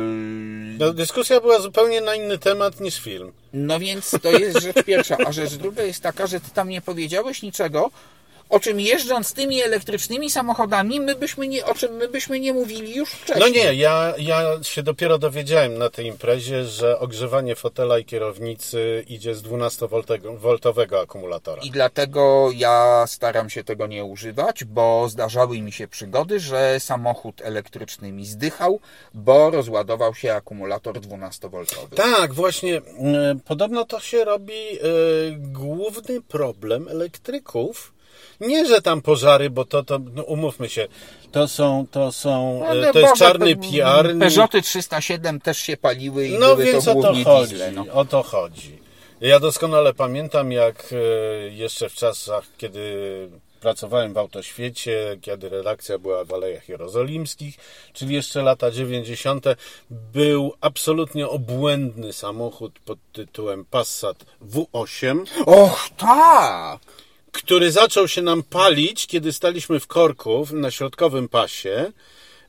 No, 0.79 0.93
dyskusja 0.93 1.41
była 1.41 1.61
zupełnie 1.61 2.01
na 2.01 2.15
inny 2.15 2.39
temat 2.39 2.81
niż 2.81 3.01
film. 3.01 3.33
No 3.53 3.79
więc 3.81 4.11
to 4.23 4.31
jest 4.33 4.61
rzecz 4.63 4.85
pierwsza. 4.85 5.17
A 5.27 5.33
rzecz 5.33 5.55
druga 5.55 5.83
jest 5.83 6.03
taka, 6.03 6.27
że 6.27 6.41
ty 6.41 6.51
tam 6.51 6.69
nie 6.69 6.81
powiedziałeś 6.81 7.43
niczego, 7.43 7.91
o 8.49 8.61
czym 8.61 8.81
jeżdżąc 8.81 9.33
tymi 9.33 9.63
elektrycznymi 9.63 10.31
samochodami, 10.31 11.01
my 11.01 11.15
byśmy 11.15 11.49
nie, 11.49 11.65
o 11.65 11.75
czym 11.75 11.93
my 11.93 12.09
byśmy 12.09 12.41
nie 12.41 12.53
mówili 12.53 12.95
już 12.95 13.11
wcześniej. 13.11 13.41
No 13.41 13.49
nie, 13.59 13.75
ja, 13.75 14.15
ja 14.19 14.43
się 14.63 14.83
dopiero 14.83 15.19
dowiedziałem 15.19 15.79
na 15.79 15.91
tej 15.91 16.07
imprezie, 16.07 16.65
że 16.65 16.99
ogrzewanie 16.99 17.57
fotela 17.57 17.99
i 17.99 18.05
kierownicy 18.05 19.05
idzie 19.09 19.35
z 19.35 19.43
12-woltowego 19.43 21.01
akumulatora. 21.03 21.63
I 21.63 21.71
dlatego 21.71 22.51
ja 22.55 23.05
staram 23.07 23.51
się 23.51 23.65
tego 23.65 23.87
nie 23.87 24.05
używać, 24.05 24.65
bo 24.65 25.09
zdarzały 25.09 25.61
mi 25.61 25.73
się 25.73 25.89
przygody, 25.89 26.41
że 26.41 26.81
samochód 26.81 27.43
elektryczny 27.43 28.13
mi 28.13 28.27
zdychał, 28.27 28.81
bo 29.15 29.51
rozładował 29.51 30.15
się 30.15 30.35
akumulator 30.35 31.01
12V. 31.01 31.65
Tak, 31.97 32.35
właśnie. 32.35 32.77
e, 32.77 32.83
Podobno 33.45 33.85
to 33.85 34.01
się 34.01 34.25
robi 34.25 34.53
e, 34.53 34.79
główny 35.37 36.23
problem 36.23 36.89
elektryków. 36.89 37.98
Nie, 38.41 38.67
że 38.67 38.83
tam 38.83 39.03
pożary, 39.03 39.51
bo 39.51 39.65
to, 39.65 39.83
to 39.83 39.99
no 40.15 40.23
umówmy 40.23 40.69
się, 40.69 40.89
to 41.33 41.49
są, 41.49 41.87
to 41.91 42.13
są, 42.13 42.61
e, 42.65 42.69
Ale 42.69 42.93
to 42.93 42.99
jest 42.99 43.13
Boże, 43.13 43.25
czarny 43.25 43.57
pe- 43.57 43.71
PR. 43.73 44.19
Peugeoty 44.19 44.63
307 44.63 45.41
też 45.41 45.59
się 45.59 45.77
paliły 45.77 46.27
i 46.29 46.39
No 46.39 46.57
były 46.57 46.65
więc 46.65 46.85
to 46.85 46.93
o 46.93 47.03
to 47.03 47.15
chodzi, 47.25 47.25
diesle. 47.51 47.73
No. 47.73 47.85
o 47.93 48.05
to 48.05 48.23
chodzi. 48.23 48.79
Ja 49.21 49.41
doskonale 49.41 49.95
pamiętam, 49.95 50.53
jak 50.53 50.91
e, 50.93 50.97
jeszcze 51.51 51.89
w 51.89 51.95
czasach, 51.95 52.45
kiedy 52.59 52.81
pracowałem 53.61 54.13
w 54.13 54.19
Autoświecie, 54.19 55.19
kiedy 55.23 55.49
redakcja 55.49 55.99
była 55.99 56.25
w 56.25 56.33
Alejach 56.33 56.69
Jerozolimskich, 56.69 57.57
czyli 57.93 58.15
jeszcze 58.15 58.43
lata 58.43 58.71
90., 58.71 59.45
był 59.91 60.53
absolutnie 60.61 61.29
obłędny 61.29 62.13
samochód 62.13 62.79
pod 62.79 62.99
tytułem 63.13 63.65
Passat 63.65 64.17
W8, 64.51 65.25
Och, 65.47 65.89
tak! 65.97 66.81
Który 67.33 67.73
zaczął 67.73 68.09
się 68.09 68.23
nam 68.23 68.43
palić, 68.43 69.07
kiedy 69.07 69.33
staliśmy 69.33 69.81
w 69.81 69.87
korku 69.87 70.47
na 70.53 70.71
środkowym 70.71 71.29
pasie 71.29 71.93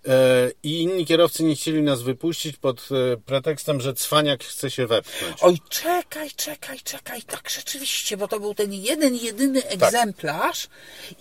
e, 0.08 0.52
i 0.64 0.82
inni 0.82 1.06
kierowcy 1.06 1.44
nie 1.44 1.56
chcieli 1.56 1.82
nas 1.82 2.02
wypuścić 2.02 2.58
pod 2.58 2.90
e, 3.14 3.18
pretekstem, 3.18 3.82
że 3.82 3.94
cwaniak 3.94 4.44
chce 4.44 4.72
się 4.72 4.88
wepchnąć. 4.88 5.38
Oj, 5.42 5.58
czekaj, 5.70 6.32
czekaj, 6.36 6.80
czekaj, 6.84 7.22
tak 7.22 7.50
rzeczywiście, 7.50 8.18
bo 8.18 8.28
to 8.28 8.40
był 8.40 8.54
ten 8.56 8.74
jeden, 8.74 9.16
jedyny 9.16 9.62
Tak. 9.62 9.72
egzemplarz 9.74 10.68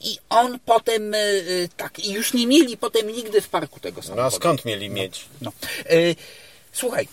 i 0.01 0.19
on 0.29 0.59
potem, 0.65 1.15
y, 1.15 1.69
tak, 1.77 1.99
i 1.99 2.13
już 2.13 2.33
nie 2.33 2.47
mieli 2.47 2.77
potem 2.77 3.11
nigdy 3.13 3.41
w 3.41 3.49
parku 3.49 3.81
tego 3.81 4.01
No 4.01 4.05
a 4.05 4.09
samochodu. 4.09 4.37
skąd 4.37 4.65
mieli 4.65 4.91
mieć? 4.91 5.25
No. 5.41 5.53
Y, 5.91 6.17
słuchaj, 6.73 7.09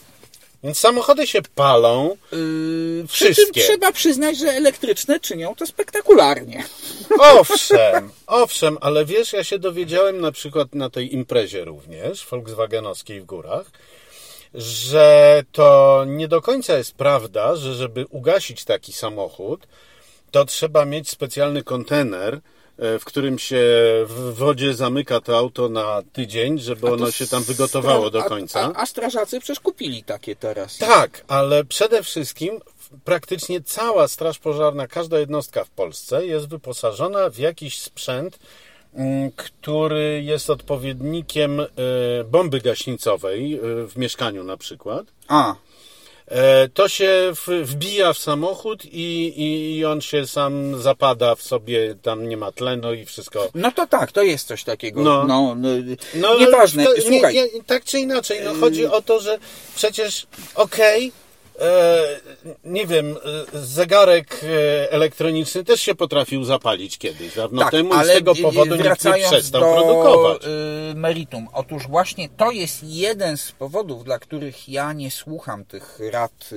Więc 0.66 0.80
samochody 0.80 1.28
się 1.28 1.42
palą. 1.56 2.18
yy, 2.32 3.08
przy 3.08 3.26
Wszystkie. 3.26 3.46
czym 3.46 3.64
trzeba 3.64 3.92
przyznać, 3.92 4.38
że 4.38 4.48
elektryczne 4.48 5.20
czynią 5.20 5.56
to 5.56 5.66
spektakularnie. 5.66 6.64
Owszem, 7.20 8.12
owszem, 8.28 8.78
ale 8.82 9.06
wiesz, 9.06 9.34
ja 9.34 9.44
się 9.44 9.60
dowiedziałem 9.60 10.22
na 10.22 10.32
przykład 10.32 10.76
na 10.76 10.90
tej 10.90 11.14
imprezie 11.14 11.66
również, 11.66 12.26
Volkswagenowskiej 12.26 13.22
w 13.22 13.26
górach, 13.26 13.72
że 14.54 15.44
to 15.52 16.04
nie 16.08 16.28
do 16.28 16.42
końca 16.42 16.78
jest 16.78 16.96
prawda, 16.96 17.56
że 17.56 17.74
żeby 17.76 18.06
ugasić 18.10 18.66
taki 18.66 18.94
samochód, 18.94 19.68
to 20.32 20.46
trzeba 20.46 20.86
mieć 20.86 21.10
specjalny 21.10 21.64
kontener, 21.64 22.40
w 22.78 23.02
którym 23.06 23.40
się 23.40 23.64
w 24.06 24.34
wodzie 24.34 24.74
zamyka 24.74 25.22
to 25.22 25.38
auto 25.38 25.70
na 25.70 26.04
tydzień, 26.14 26.60
żeby 26.60 26.92
ono 26.94 27.12
się 27.12 27.28
tam 27.28 27.44
wygotowało 27.44 28.10
do 28.10 28.24
A- 28.24 28.30
końca. 28.30 28.72
A, 28.76 28.82
a 28.82 28.86
strażacy 28.86 29.40
przecież 29.40 29.60
kupili 29.60 30.04
takie 30.04 30.36
teraz. 30.36 30.78
Tak, 30.78 31.24
ale 31.28 31.64
przede 31.64 32.04
wszystkim 32.04 32.60
praktycznie 33.04 33.62
cała 33.62 34.08
Straż 34.08 34.40
Pożarna, 34.40 34.88
każda 34.88 35.20
jednostka 35.20 35.64
w 35.64 35.70
Polsce 35.70 36.26
jest 36.26 36.48
wyposażona 36.48 37.30
w 37.30 37.38
jakiś 37.38 37.80
sprzęt, 37.80 38.40
mm, 38.94 39.32
który 39.32 40.22
jest 40.24 40.50
odpowiednikiem 40.50 41.60
e, 41.60 41.66
bomby 42.24 42.62
gaśnicowej 42.62 43.54
e, 43.54 43.60
w 43.88 43.98
mieszkaniu 43.98 44.44
na 44.44 44.58
przykład. 44.58 45.06
A, 45.28 45.52
E, 45.52 45.56
To 46.74 46.88
się 46.88 47.34
wbija 47.64 48.14
w 48.14 48.18
samochód 48.18 48.86
i, 48.86 49.34
i 49.78 49.86
on 49.86 50.02
się 50.02 50.28
sam 50.28 50.82
zapada 50.82 51.36
w 51.36 51.42
sobie, 51.42 51.96
tam 52.02 52.30
nie 52.30 52.38
ma 52.38 52.52
tlenu 52.52 52.94
i 52.94 53.06
wszystko. 53.06 53.50
no 53.56 53.72
to 53.72 53.88
tak, 53.88 54.12
to 54.12 54.24
jest 54.24 54.48
coś 54.48 54.64
takiego. 54.64 55.02
No. 55.02 55.24
No, 55.28 55.56
no, 55.56 55.70
No, 56.16 56.40
nieważne, 56.40 56.86
to- 56.86 56.94
nie, 56.96 57.02
słuchaj. 57.02 57.34
nie, 57.36 57.48
tak 57.64 57.84
czy 57.84 58.00
inaczej, 58.00 58.40
no, 58.46 58.54
chodzi 58.54 58.86
o 58.86 59.02
to, 59.02 59.20
że 59.20 59.38
przecież 59.76 60.28
okej, 60.56 61.08
e, 61.08 61.25
nie 62.64 62.88
wiem, 62.88 63.18
e, 63.54 63.60
zegarek 63.60 64.42
e, 64.44 64.92
elektroniczny 64.92 65.64
też 65.64 65.82
się 65.82 65.96
potrafił 65.96 66.44
zapalić 66.44 66.98
kiedyś 66.98 67.36
dawno 67.36 67.62
tak, 67.62 67.72
temu 67.72 67.90
i 67.90 67.98
ale 67.98 68.14
z 68.14 68.18
tego 68.18 68.36
powodu 68.36 68.76
nikt 68.76 69.06
nie 69.06 69.14
przestał 69.14 69.62
do 69.62 69.74
produkować. 69.74 70.42
meritum. 70.96 71.48
Otóż 71.54 71.88
właśnie 71.88 72.30
to 72.30 72.52
jest 72.52 72.84
jeden 72.84 73.38
z 73.38 73.52
powodów, 73.52 74.04
dla 74.04 74.20
których 74.20 74.70
ja 74.70 74.94
nie 74.94 75.12
słucham 75.12 75.66
tych 75.66 76.00
rad 76.12 76.50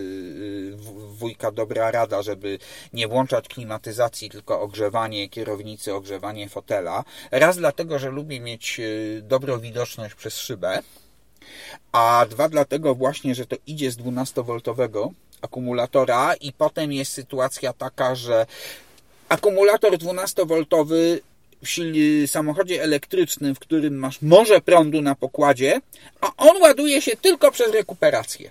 wujka 1.09 1.53
Dobra 1.53 1.91
Rada, 1.91 2.23
żeby 2.23 2.59
nie 2.93 3.09
włączać 3.09 3.49
klimatyzacji, 3.49 4.31
tylko 4.31 4.61
ogrzewanie 4.61 5.29
kierownicy, 5.29 5.95
ogrzewanie 5.95 6.49
fotela. 6.49 7.05
Raz 7.31 7.57
dlatego, 7.57 7.99
że 7.99 8.11
lubię 8.11 8.41
mieć 8.41 8.81
dobrą 9.23 9.59
widoczność 9.59 10.15
przez 10.15 10.39
szybę, 10.39 10.83
a 11.93 12.27
dwa 12.31 12.49
dlatego 12.49 12.95
właśnie, 12.95 13.35
że 13.35 13.47
to 13.47 13.57
idzie 13.67 13.91
z 13.91 13.97
12V 13.99 15.11
akumulatora 15.43 16.35
i 16.35 16.53
potem 16.53 16.93
jest 16.93 17.13
sytuacja 17.13 17.73
taka, 17.73 18.15
że 18.15 18.47
akumulator 19.29 19.93
12V 19.93 21.19
w 21.63 22.31
samochodzie 22.31 22.83
elektrycznym, 22.83 23.55
w 23.55 23.59
którym 23.59 23.95
masz 23.95 24.23
morze 24.23 24.61
prądu 24.61 25.03
na 25.03 25.15
pokładzie, 25.15 25.81
a 26.21 26.31
on 26.37 26.63
ładuje 26.63 27.03
się 27.03 27.17
tylko 27.17 27.51
przez 27.51 27.73
rekuperację. 27.73 28.51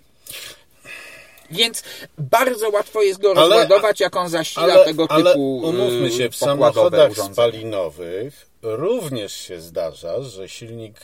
Więc 1.51 1.83
bardzo 2.17 2.69
łatwo 2.69 3.01
jest 3.01 3.21
go 3.21 3.31
Ale- 3.31 3.41
rozładować, 3.41 3.99
jak 3.99 4.15
on 4.15 4.29
zasila 4.29 4.63
Ale, 4.63 4.85
tego 4.85 5.05
ale 5.09 5.23
typu 5.31 5.57
umówmy 5.57 6.07
y, 6.07 6.11
się, 6.11 6.29
w 6.29 6.35
samochodach 6.35 7.11
urządzenia. 7.11 7.33
spalinowych 7.33 8.47
również 8.61 9.33
się 9.33 9.61
zdarza, 9.61 10.21
że 10.21 10.49
silnik, 10.49 10.95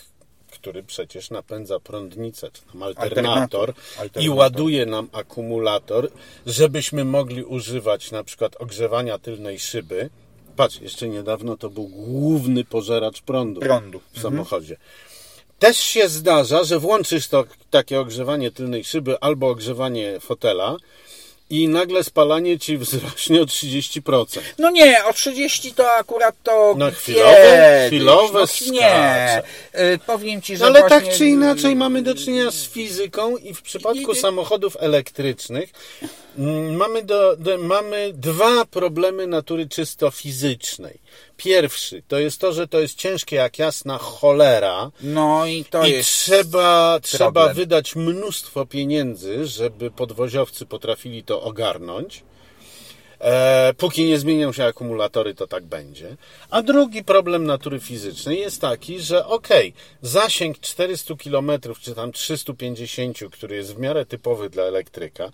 który 0.64 0.84
przecież 0.84 1.30
napędza 1.30 1.80
prądnicę, 1.80 2.52
czy 2.52 2.62
tam 2.62 2.84
alternator, 2.84 3.24
Alternator. 3.24 3.70
i 3.70 4.00
Alternator. 4.02 4.38
ładuje 4.38 4.86
nam 4.86 5.10
akumulator, 5.12 6.10
żebyśmy 6.46 7.06
mogli 7.06 7.44
używać 7.44 8.12
na 8.12 8.24
przykład 8.24 8.56
ogrzewania 8.62 9.20
tylnej 9.20 9.60
szyby. 9.60 10.10
Patrz, 10.56 10.82
jeszcze 10.82 11.10
niedawno 11.10 11.58
to 11.58 11.70
był 11.70 11.88
główny 11.88 12.64
pożeracz 12.64 13.22
prądu, 13.22 13.62
Prądu. 13.62 14.02
w 14.14 14.20
samochodzie. 14.22 14.78
Też 15.60 15.78
się 15.78 16.10
zdarza, 16.10 16.64
że 16.64 16.80
włączysz 16.80 17.28
to 17.28 17.46
takie 17.70 18.00
ogrzewanie 18.00 18.52
tylnej 18.52 18.84
szyby 18.84 19.20
albo 19.20 19.48
ogrzewanie 19.50 20.20
fotela 20.20 20.78
i 21.62 21.68
nagle 21.68 22.04
spalanie 22.04 22.60
ci 22.60 22.78
wzrośnie 22.78 23.42
o 23.42 23.46
30%. 23.46 24.40
No 24.60 24.70
nie, 24.72 25.06
o 25.06 25.14
30 25.14 25.74
to 25.74 25.92
akurat 25.94 26.36
to 26.44 26.74
No 26.78 26.92
chwilowe- 26.92 27.88
chwilowe 27.88 28.40
no, 28.40 28.72
Nie. 28.72 29.42
Y, 29.94 30.00
powiem 30.06 30.42
ci, 30.42 30.58
że 30.58 30.60
No 30.64 30.66
ale 30.70 30.80
właśnie... 30.80 31.00
tak 31.08 31.18
czy 31.18 31.26
inaczej 31.26 31.76
mamy 31.76 32.02
do 32.02 32.16
czynienia 32.16 32.52
z 32.52 32.68
fizyką 32.68 33.38
i 33.38 33.54
w 33.54 33.62
przypadku 33.62 34.12
I- 34.12 34.16
samochodów 34.16 34.78
elektrycznych 34.80 35.70
mamy, 36.78 37.04
do, 37.04 37.38
do, 37.38 37.58
mamy 37.58 38.12
dwa 38.14 38.66
problemy 38.66 39.28
natury 39.28 39.68
czysto 39.68 40.12
fizycznej. 40.12 41.00
Pierwszy 41.38 42.04
to 42.08 42.20
jest 42.20 42.42
to, 42.42 42.54
że 42.54 42.68
to 42.68 42.80
jest 42.80 42.96
ciężkie 42.96 43.36
jak 43.36 43.60
jasna 43.60 43.98
cholera. 43.98 44.92
No 45.02 45.46
i 45.46 45.66
to 45.66 45.86
I 45.86 45.92
jest... 45.92 46.10
trzeba, 46.10 47.00
trzeba 47.02 47.54
wydać 47.54 47.96
mnóstwo 47.96 48.66
pieniędzy, 48.66 49.48
żeby 49.48 49.92
podwoziowcy 49.92 50.66
potrafili 50.66 51.24
to 51.24 51.42
ogarnąć. 51.42 52.24
E, 53.24 53.74
póki 53.78 54.06
nie 54.06 54.20
zmienią 54.20 54.54
się 54.54 54.66
akumulatory, 54.66 55.36
to 55.36 55.48
tak 55.48 55.64
będzie. 55.64 56.16
A 56.50 56.62
drugi 56.62 57.04
problem 57.04 57.46
natury 57.46 57.80
fizycznej 57.80 58.40
jest 58.40 58.62
taki, 58.62 59.00
że 59.00 59.26
okej, 59.26 59.74
zasięg 60.02 60.60
400 60.60 61.14
km 61.24 61.52
czy 61.82 61.96
tam 61.96 62.12
350, 62.12 63.20
który 63.32 63.56
jest 63.56 63.76
w 63.76 63.80
miarę 63.80 64.06
typowy 64.06 64.50
dla 64.50 64.64
elektryka, 64.64 65.32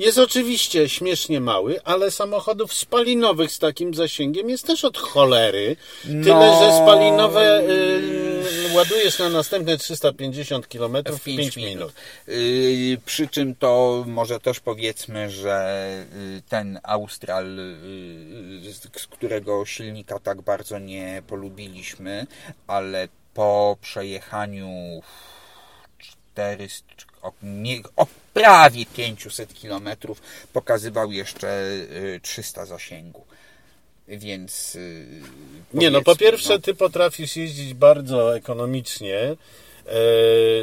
jest 0.00 0.18
oczywiście 0.18 0.88
śmiesznie 0.88 1.40
mały, 1.40 1.82
ale 1.84 2.10
samochodów 2.10 2.74
spalinowych 2.74 3.52
z 3.52 3.58
takim 3.58 3.94
zasięgiem 3.94 4.50
jest 4.50 4.66
też 4.66 4.84
od 4.84 4.98
cholery. 4.98 5.76
Tyle, 6.02 6.58
że 6.60 6.72
spalinowe 6.82 7.60
y, 7.60 8.74
ładujesz 8.74 9.18
na 9.18 9.28
następne 9.28 9.78
350 9.78 10.66
km 10.66 10.96
w 11.06 11.20
5 11.20 11.56
minut. 11.56 11.92
Yy, 12.26 12.98
przy 13.06 13.28
czym 13.28 13.54
to 13.54 14.04
może 14.06 14.40
też 14.40 14.60
powiedzmy, 14.60 15.30
że 15.30 16.06
yy, 16.34 16.42
ten 16.48 16.80
Austral, 16.82 17.19
yy, 17.22 18.72
z 18.72 19.00
z 19.00 19.06
którego 19.06 19.66
silnika 19.66 20.18
tak 20.18 20.42
bardzo 20.42 20.78
nie 20.78 21.22
polubiliśmy, 21.26 22.26
ale 22.66 23.08
po 23.34 23.76
przejechaniu 23.80 25.02
400, 25.98 26.86
o, 27.22 27.32
nie, 27.42 27.80
o 27.96 28.06
prawie 28.34 28.86
500 28.86 29.54
kilometrów 29.54 30.22
pokazywał 30.52 31.12
jeszcze 31.12 31.70
yy, 31.92 32.20
300 32.20 32.66
zasięgu. 32.66 33.24
Więc. 34.08 34.78
Nie, 35.74 35.90
no 35.90 36.02
po 36.02 36.16
pierwsze, 36.16 36.60
ty 36.60 36.74
potrafisz 36.74 37.36
jeździć 37.36 37.74
bardzo 37.74 38.36
ekonomicznie, 38.36 39.18
e, 39.18 39.36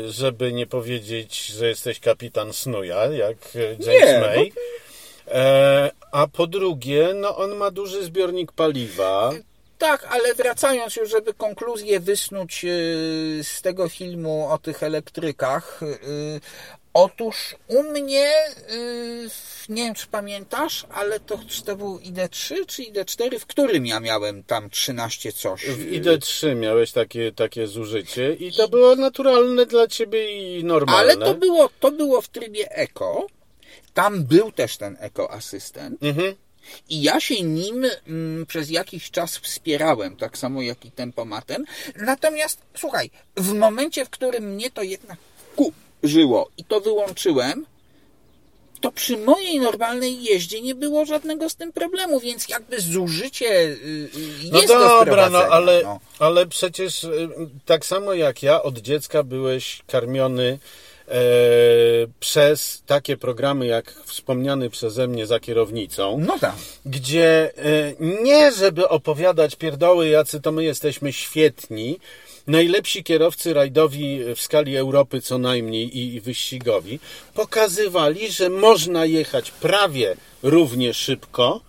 żeby 0.07 0.53
nie 0.53 0.67
powiedzieć, 0.67 1.45
że 1.45 1.67
jesteś 1.67 1.99
kapitan 1.99 2.53
snuja, 2.53 3.05
jak 3.05 3.37
e, 3.55 3.59
James 3.59 3.87
Nie, 3.87 4.19
no 4.19 4.27
May. 4.27 4.47
E, 4.47 4.86
a 6.11 6.27
po 6.27 6.47
drugie, 6.47 7.13
no 7.15 7.37
on 7.37 7.55
ma 7.55 7.71
duży 7.71 8.03
zbiornik 8.03 8.51
paliwa. 8.51 9.31
Tak, 9.77 10.07
ale 10.09 10.33
wracając 10.33 10.95
już, 10.95 11.09
żeby 11.09 11.33
konkluzję 11.33 11.99
wysnuć 11.99 12.63
yy, 12.63 12.69
z 13.43 13.61
tego 13.61 13.89
filmu 13.89 14.47
o 14.49 14.57
tych 14.57 14.83
elektrykach. 14.83 15.79
yy, 15.81 16.39
Otóż 16.93 17.55
u 17.67 17.83
mnie, 17.83 18.31
nie 19.69 19.83
wiem 19.83 19.95
czy 19.95 20.07
pamiętasz, 20.07 20.85
ale 20.93 21.19
to 21.19 21.39
czy 21.47 21.63
to 21.63 21.75
był 21.75 21.97
ID3 21.97 22.55
czy 22.67 22.83
ID4, 22.83 23.39
w 23.39 23.45
którym 23.45 23.85
ja 23.85 23.99
miałem 23.99 24.43
tam 24.43 24.69
13 24.69 25.31
coś. 25.31 25.65
W 25.65 25.91
yy, 25.91 26.01
ID3 26.01 26.55
miałeś 26.55 26.91
takie, 26.91 27.31
takie 27.31 27.67
zużycie 27.67 28.33
i 28.33 28.53
to 28.53 28.67
było 28.67 28.95
naturalne 28.95 29.65
dla 29.65 29.87
ciebie 29.87 30.57
i 30.57 30.63
normalne. 30.63 31.01
Ale 31.01 31.17
to 31.17 31.33
było, 31.33 31.69
to 31.79 31.91
było 31.91 32.21
w 32.21 32.27
trybie 32.27 32.71
Eko. 32.71 33.27
Tam 33.93 34.23
był 34.23 34.51
też 34.51 34.77
ten 34.77 34.97
Eko 34.99 35.31
Asystent. 35.31 36.03
Mhm. 36.03 36.35
I 36.89 37.01
ja 37.01 37.19
się 37.19 37.43
nim 37.43 37.85
mm, 38.07 38.45
przez 38.45 38.69
jakiś 38.69 39.11
czas 39.11 39.37
wspierałem, 39.37 40.15
tak 40.15 40.37
samo 40.37 40.61
jak 40.61 40.85
i 40.85 40.91
tempomatem. 40.91 41.65
Natomiast 41.95 42.61
słuchaj, 42.77 43.09
w 43.37 43.53
momencie, 43.53 44.05
w 44.05 44.09
którym 44.09 44.43
mnie 44.43 44.71
to 44.71 44.83
jednak 44.83 45.17
kurzyło 45.55 46.49
i 46.57 46.63
to 46.63 46.81
wyłączyłem, 46.81 47.65
to 48.81 48.91
przy 48.91 49.17
mojej 49.17 49.59
normalnej 49.59 50.23
jeździe 50.23 50.61
nie 50.61 50.75
było 50.75 51.05
żadnego 51.05 51.49
z 51.49 51.55
tym 51.55 51.73
problemu, 51.73 52.19
więc 52.19 52.49
jakby 52.49 52.81
zużycie 52.81 53.45
y, 53.45 54.09
y, 54.15 54.49
No 54.51 54.57
jest 54.57 54.73
do 54.73 54.79
dobra, 54.79 55.29
no 55.29 55.39
wprowadzenia, 55.39 55.49
ale, 55.49 55.83
no. 55.83 55.99
ale 56.19 56.45
przecież 56.45 57.03
y, 57.03 57.29
tak 57.65 57.85
samo 57.85 58.13
jak 58.13 58.43
ja 58.43 58.63
od 58.63 58.77
dziecka 58.77 59.23
byłeś 59.23 59.81
karmiony 59.87 60.59
przez 62.19 62.83
takie 62.85 63.17
programy 63.17 63.65
jak 63.65 63.93
wspomniany 64.05 64.69
przeze 64.69 65.07
mnie 65.07 65.25
za 65.27 65.39
kierownicą, 65.39 66.17
No 66.27 66.39
tak. 66.39 66.55
gdzie 66.85 67.51
e, 67.57 67.93
nie 68.23 68.51
żeby 68.51 68.89
opowiadać 68.89 69.55
pierdoły, 69.55 70.09
jacy 70.09 70.41
to 70.41 70.51
my 70.51 70.63
jesteśmy 70.63 71.13
świetni, 71.13 71.99
najlepsi 72.47 73.03
kierowcy 73.03 73.53
rajdowi 73.53 74.19
w 74.35 74.41
skali 74.41 74.77
Europy 74.77 75.21
co 75.21 75.37
najmniej 75.37 75.97
i, 75.97 76.15
i 76.15 76.21
wyścigowi, 76.21 76.99
pokazywali, 77.33 78.31
że 78.31 78.49
można 78.49 79.05
jechać 79.05 79.51
prawie 79.51 80.15
równie 80.43 80.93
szybko, 80.93 81.61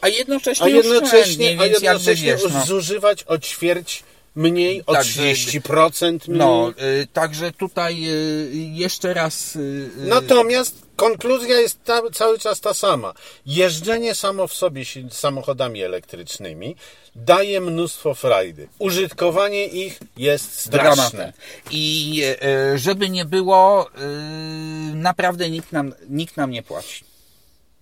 A 0.00 0.08
jednocześnie, 0.08 0.66
a 0.66 0.68
jednocześnie, 0.68 1.60
a 1.60 1.66
jednocześnie 1.66 2.32
wiesz, 2.32 2.42
no. 2.54 2.66
zużywać 2.66 3.24
o 3.26 3.38
ćwierć 3.38 4.02
mniej, 4.34 4.82
o 4.86 4.92
Także- 4.92 5.22
30% 5.22 6.28
mniej. 6.28 6.38
No, 6.38 6.70
y, 7.02 7.06
także 7.12 7.52
tutaj 7.52 8.04
y, 8.08 8.50
jeszcze 8.54 9.14
raz. 9.14 9.56
y, 9.56 9.58
y, 9.58 9.90
Natomiast 9.96 10.82
konkluzja 10.96 11.60
jest 11.60 11.84
ta, 11.84 12.02
cały 12.14 12.38
czas 12.38 12.60
ta 12.60 12.74
sama. 12.74 13.14
Jeżdżenie 13.46 14.14
samo 14.14 14.46
w 14.48 14.54
sobie 14.54 14.82
samochodami 15.10 15.82
elektrycznymi 15.82 16.76
daje 17.16 17.60
mnóstwo 17.60 18.14
frajdy. 18.14 18.68
Użytkowanie 18.78 19.66
ich 19.66 19.98
jest 20.16 20.58
straszne. 20.58 20.94
dramatem. 21.10 21.32
I 21.70 22.22
y, 22.74 22.78
żeby 22.78 23.10
nie 23.10 23.24
było, 23.24 23.86
y, 23.88 24.94
naprawdę 24.94 25.50
nikt 25.50 25.72
nam, 25.72 25.94
nikt 26.08 26.36
nam 26.36 26.50
nie 26.50 26.62
płaci. 26.62 27.04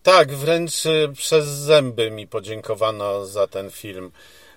Tak, 0.02 0.32
wręcz 0.36 0.72
przez 1.16 1.46
zęby 1.48 2.10
mi 2.10 2.26
podziękowano 2.26 3.26
za 3.26 3.46
ten 3.46 3.70
film. 3.70 4.10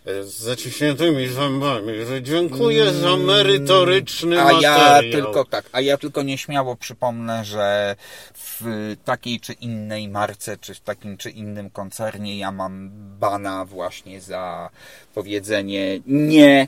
Z 0.05 0.39
zaciśniętymi 0.39 1.27
zębami, 1.27 2.05
że 2.05 2.21
dziękuję 2.21 2.93
za 2.93 3.17
merytoryczny 3.17 4.43
A 4.43 4.51
ja 4.51 4.77
materiał. 4.77 5.11
tylko 5.11 5.45
tak, 5.45 5.65
a 5.71 5.81
ja 5.81 5.97
tylko 5.97 6.23
nieśmiało 6.23 6.75
przypomnę, 6.75 7.45
że 7.45 7.95
w 8.33 8.63
takiej 9.05 9.39
czy 9.39 9.53
innej 9.53 10.07
marce, 10.07 10.57
czy 10.57 10.73
w 10.73 10.79
takim 10.79 11.17
czy 11.17 11.29
innym 11.29 11.69
koncernie 11.69 12.37
ja 12.37 12.51
mam 12.51 12.89
bana 13.19 13.65
właśnie 13.65 14.21
za 14.21 14.69
powiedzenie 15.13 15.99
nie 16.05 16.67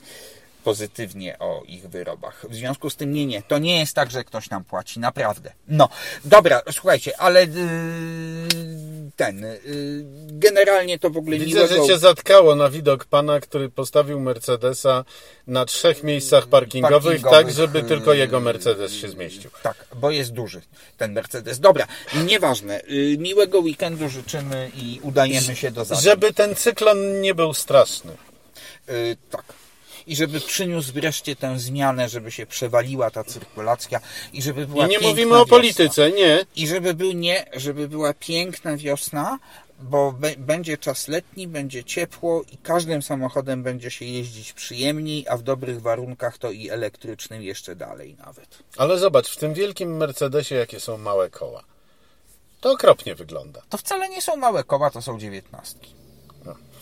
pozytywnie 0.65 1.39
o 1.39 1.63
ich 1.67 1.89
wyrobach. 1.89 2.45
W 2.49 2.55
związku 2.55 2.89
z 2.89 2.95
tym 2.95 3.13
nie, 3.13 3.25
nie. 3.25 3.41
To 3.41 3.57
nie 3.57 3.79
jest 3.79 3.93
tak, 3.93 4.11
że 4.11 4.23
ktoś 4.23 4.49
nam 4.49 4.63
płaci, 4.63 4.99
naprawdę. 4.99 5.51
No, 5.67 5.89
dobra, 6.25 6.61
słuchajcie, 6.71 7.21
ale 7.21 7.45
yy, 7.45 7.49
ten, 9.15 9.41
yy, 9.41 10.05
generalnie 10.27 10.99
to 10.99 11.09
w 11.09 11.17
ogóle 11.17 11.37
Widzę, 11.37 11.59
miłego... 11.59 11.75
że 11.75 11.87
cię 11.87 11.97
zatkało 11.99 12.55
na 12.55 12.69
widok 12.69 13.05
pana, 13.05 13.39
który 13.39 13.69
postawił 13.69 14.19
Mercedesa 14.19 15.05
na 15.47 15.65
trzech 15.65 16.03
miejscach 16.03 16.47
parkingowych, 16.47 17.03
Parkingowych, 17.03 17.45
tak, 17.45 17.53
żeby 17.55 17.83
tylko 17.83 18.13
yy, 18.13 18.19
jego 18.19 18.39
Mercedes 18.39 18.93
się 18.93 19.09
zmieścił. 19.09 19.51
Tak, 19.63 19.85
bo 19.95 20.11
jest 20.11 20.31
duży 20.31 20.61
ten 20.97 21.13
Mercedes. 21.13 21.59
Dobra, 21.59 21.87
nieważne. 22.25 22.81
Yy, 22.87 23.17
miłego 23.17 23.59
weekendu 23.59 24.09
życzymy 24.09 24.71
i 24.75 24.99
udajemy 25.03 25.55
się 25.55 25.71
do 25.71 25.85
zadań. 25.85 26.03
Żeby 26.03 26.33
ten 26.33 26.55
cyklon 26.55 27.21
nie 27.21 27.35
był 27.35 27.53
straszny. 27.53 28.11
Yy, 28.87 29.17
tak. 29.31 29.64
I 30.07 30.15
żeby 30.15 30.39
przyniósł 30.39 30.93
wreszcie 30.93 31.35
tę 31.35 31.59
zmianę, 31.59 32.09
żeby 32.09 32.31
się 32.31 32.45
przewaliła 32.45 33.11
ta 33.11 33.23
cyrkulacja 33.23 33.99
i 34.33 34.41
żeby 34.41 34.67
była 34.67 34.87
I 34.87 34.89
nie 34.89 34.99
mówimy 34.99 35.33
o 35.33 35.37
wiosna. 35.37 35.49
polityce, 35.49 36.11
nie. 36.11 36.45
I 36.55 36.67
żeby 36.67 36.93
był 36.93 37.11
nie, 37.11 37.45
żeby 37.53 37.87
była 37.87 38.13
piękna 38.13 38.77
wiosna, 38.77 39.39
bo 39.79 40.15
będzie 40.37 40.77
czas 40.77 41.07
letni, 41.07 41.47
będzie 41.47 41.83
ciepło 41.83 42.43
i 42.51 42.57
każdym 42.57 43.01
samochodem 43.01 43.63
będzie 43.63 43.91
się 43.91 44.05
jeździć 44.05 44.53
przyjemniej, 44.53 45.25
a 45.27 45.37
w 45.37 45.43
dobrych 45.43 45.81
warunkach 45.81 46.37
to 46.37 46.51
i 46.51 46.69
elektrycznym 46.69 47.41
jeszcze 47.43 47.75
dalej 47.75 48.15
nawet. 48.25 48.47
Ale 48.77 48.97
zobacz, 48.97 49.29
w 49.29 49.37
tym 49.37 49.53
wielkim 49.53 49.97
Mercedesie 49.97 50.55
jakie 50.55 50.79
są 50.79 50.97
małe 50.97 51.29
koła. 51.29 51.63
To 52.61 52.71
okropnie 52.71 53.15
wygląda. 53.15 53.61
To 53.69 53.77
wcale 53.77 54.09
nie 54.09 54.21
są 54.21 54.35
małe 54.35 54.63
koła, 54.63 54.89
to 54.89 55.01
są 55.01 55.19
dziewiętnastki. 55.19 55.94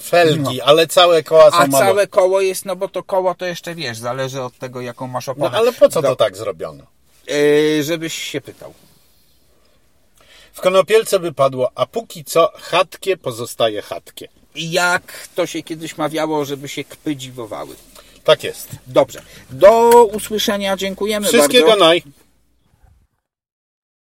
Felgi, 0.03 0.61
ale 0.61 0.87
całe 0.87 1.23
koła 1.23 1.51
są 1.51 1.57
No. 1.57 1.63
A 1.63 1.67
małe. 1.67 1.85
całe 1.85 2.07
koło 2.07 2.41
jest, 2.41 2.65
no 2.65 2.75
bo 2.75 2.87
to 2.87 3.03
koło 3.03 3.35
to 3.35 3.45
jeszcze 3.45 3.75
wiesz, 3.75 3.97
zależy 3.97 4.41
od 4.41 4.57
tego 4.57 4.81
jaką 4.81 5.07
masz 5.07 5.27
No 5.27 5.33
oponę. 5.33 5.57
ale 5.57 5.73
po 5.73 5.89
co 5.89 6.01
Do- 6.01 6.07
to 6.09 6.15
tak 6.15 6.37
zrobiono? 6.37 6.83
Yy, 7.27 7.83
żebyś 7.83 8.13
się 8.13 8.41
pytał. 8.41 8.73
W 10.53 10.61
Konopielce 10.61 11.19
by 11.19 11.33
padło, 11.33 11.71
a 11.75 11.85
póki 11.85 12.23
co 12.23 12.51
chatkie 12.55 13.17
pozostaje 13.17 13.81
chatkie. 13.81 14.27
Jak 14.55 15.27
to 15.35 15.45
się 15.45 15.63
kiedyś 15.63 15.97
mawiało, 15.97 16.45
żeby 16.45 16.67
się 16.69 16.83
kpy 16.83 17.15
dziwowały. 17.15 17.75
Tak 18.23 18.43
jest. 18.43 18.67
Dobrze. 18.87 19.21
Do 19.49 19.89
usłyszenia. 20.05 20.77
Dziękujemy 20.77 21.27
Wszystkiego 21.27 21.67
bardzo. 21.67 21.85
naj. 21.85 22.03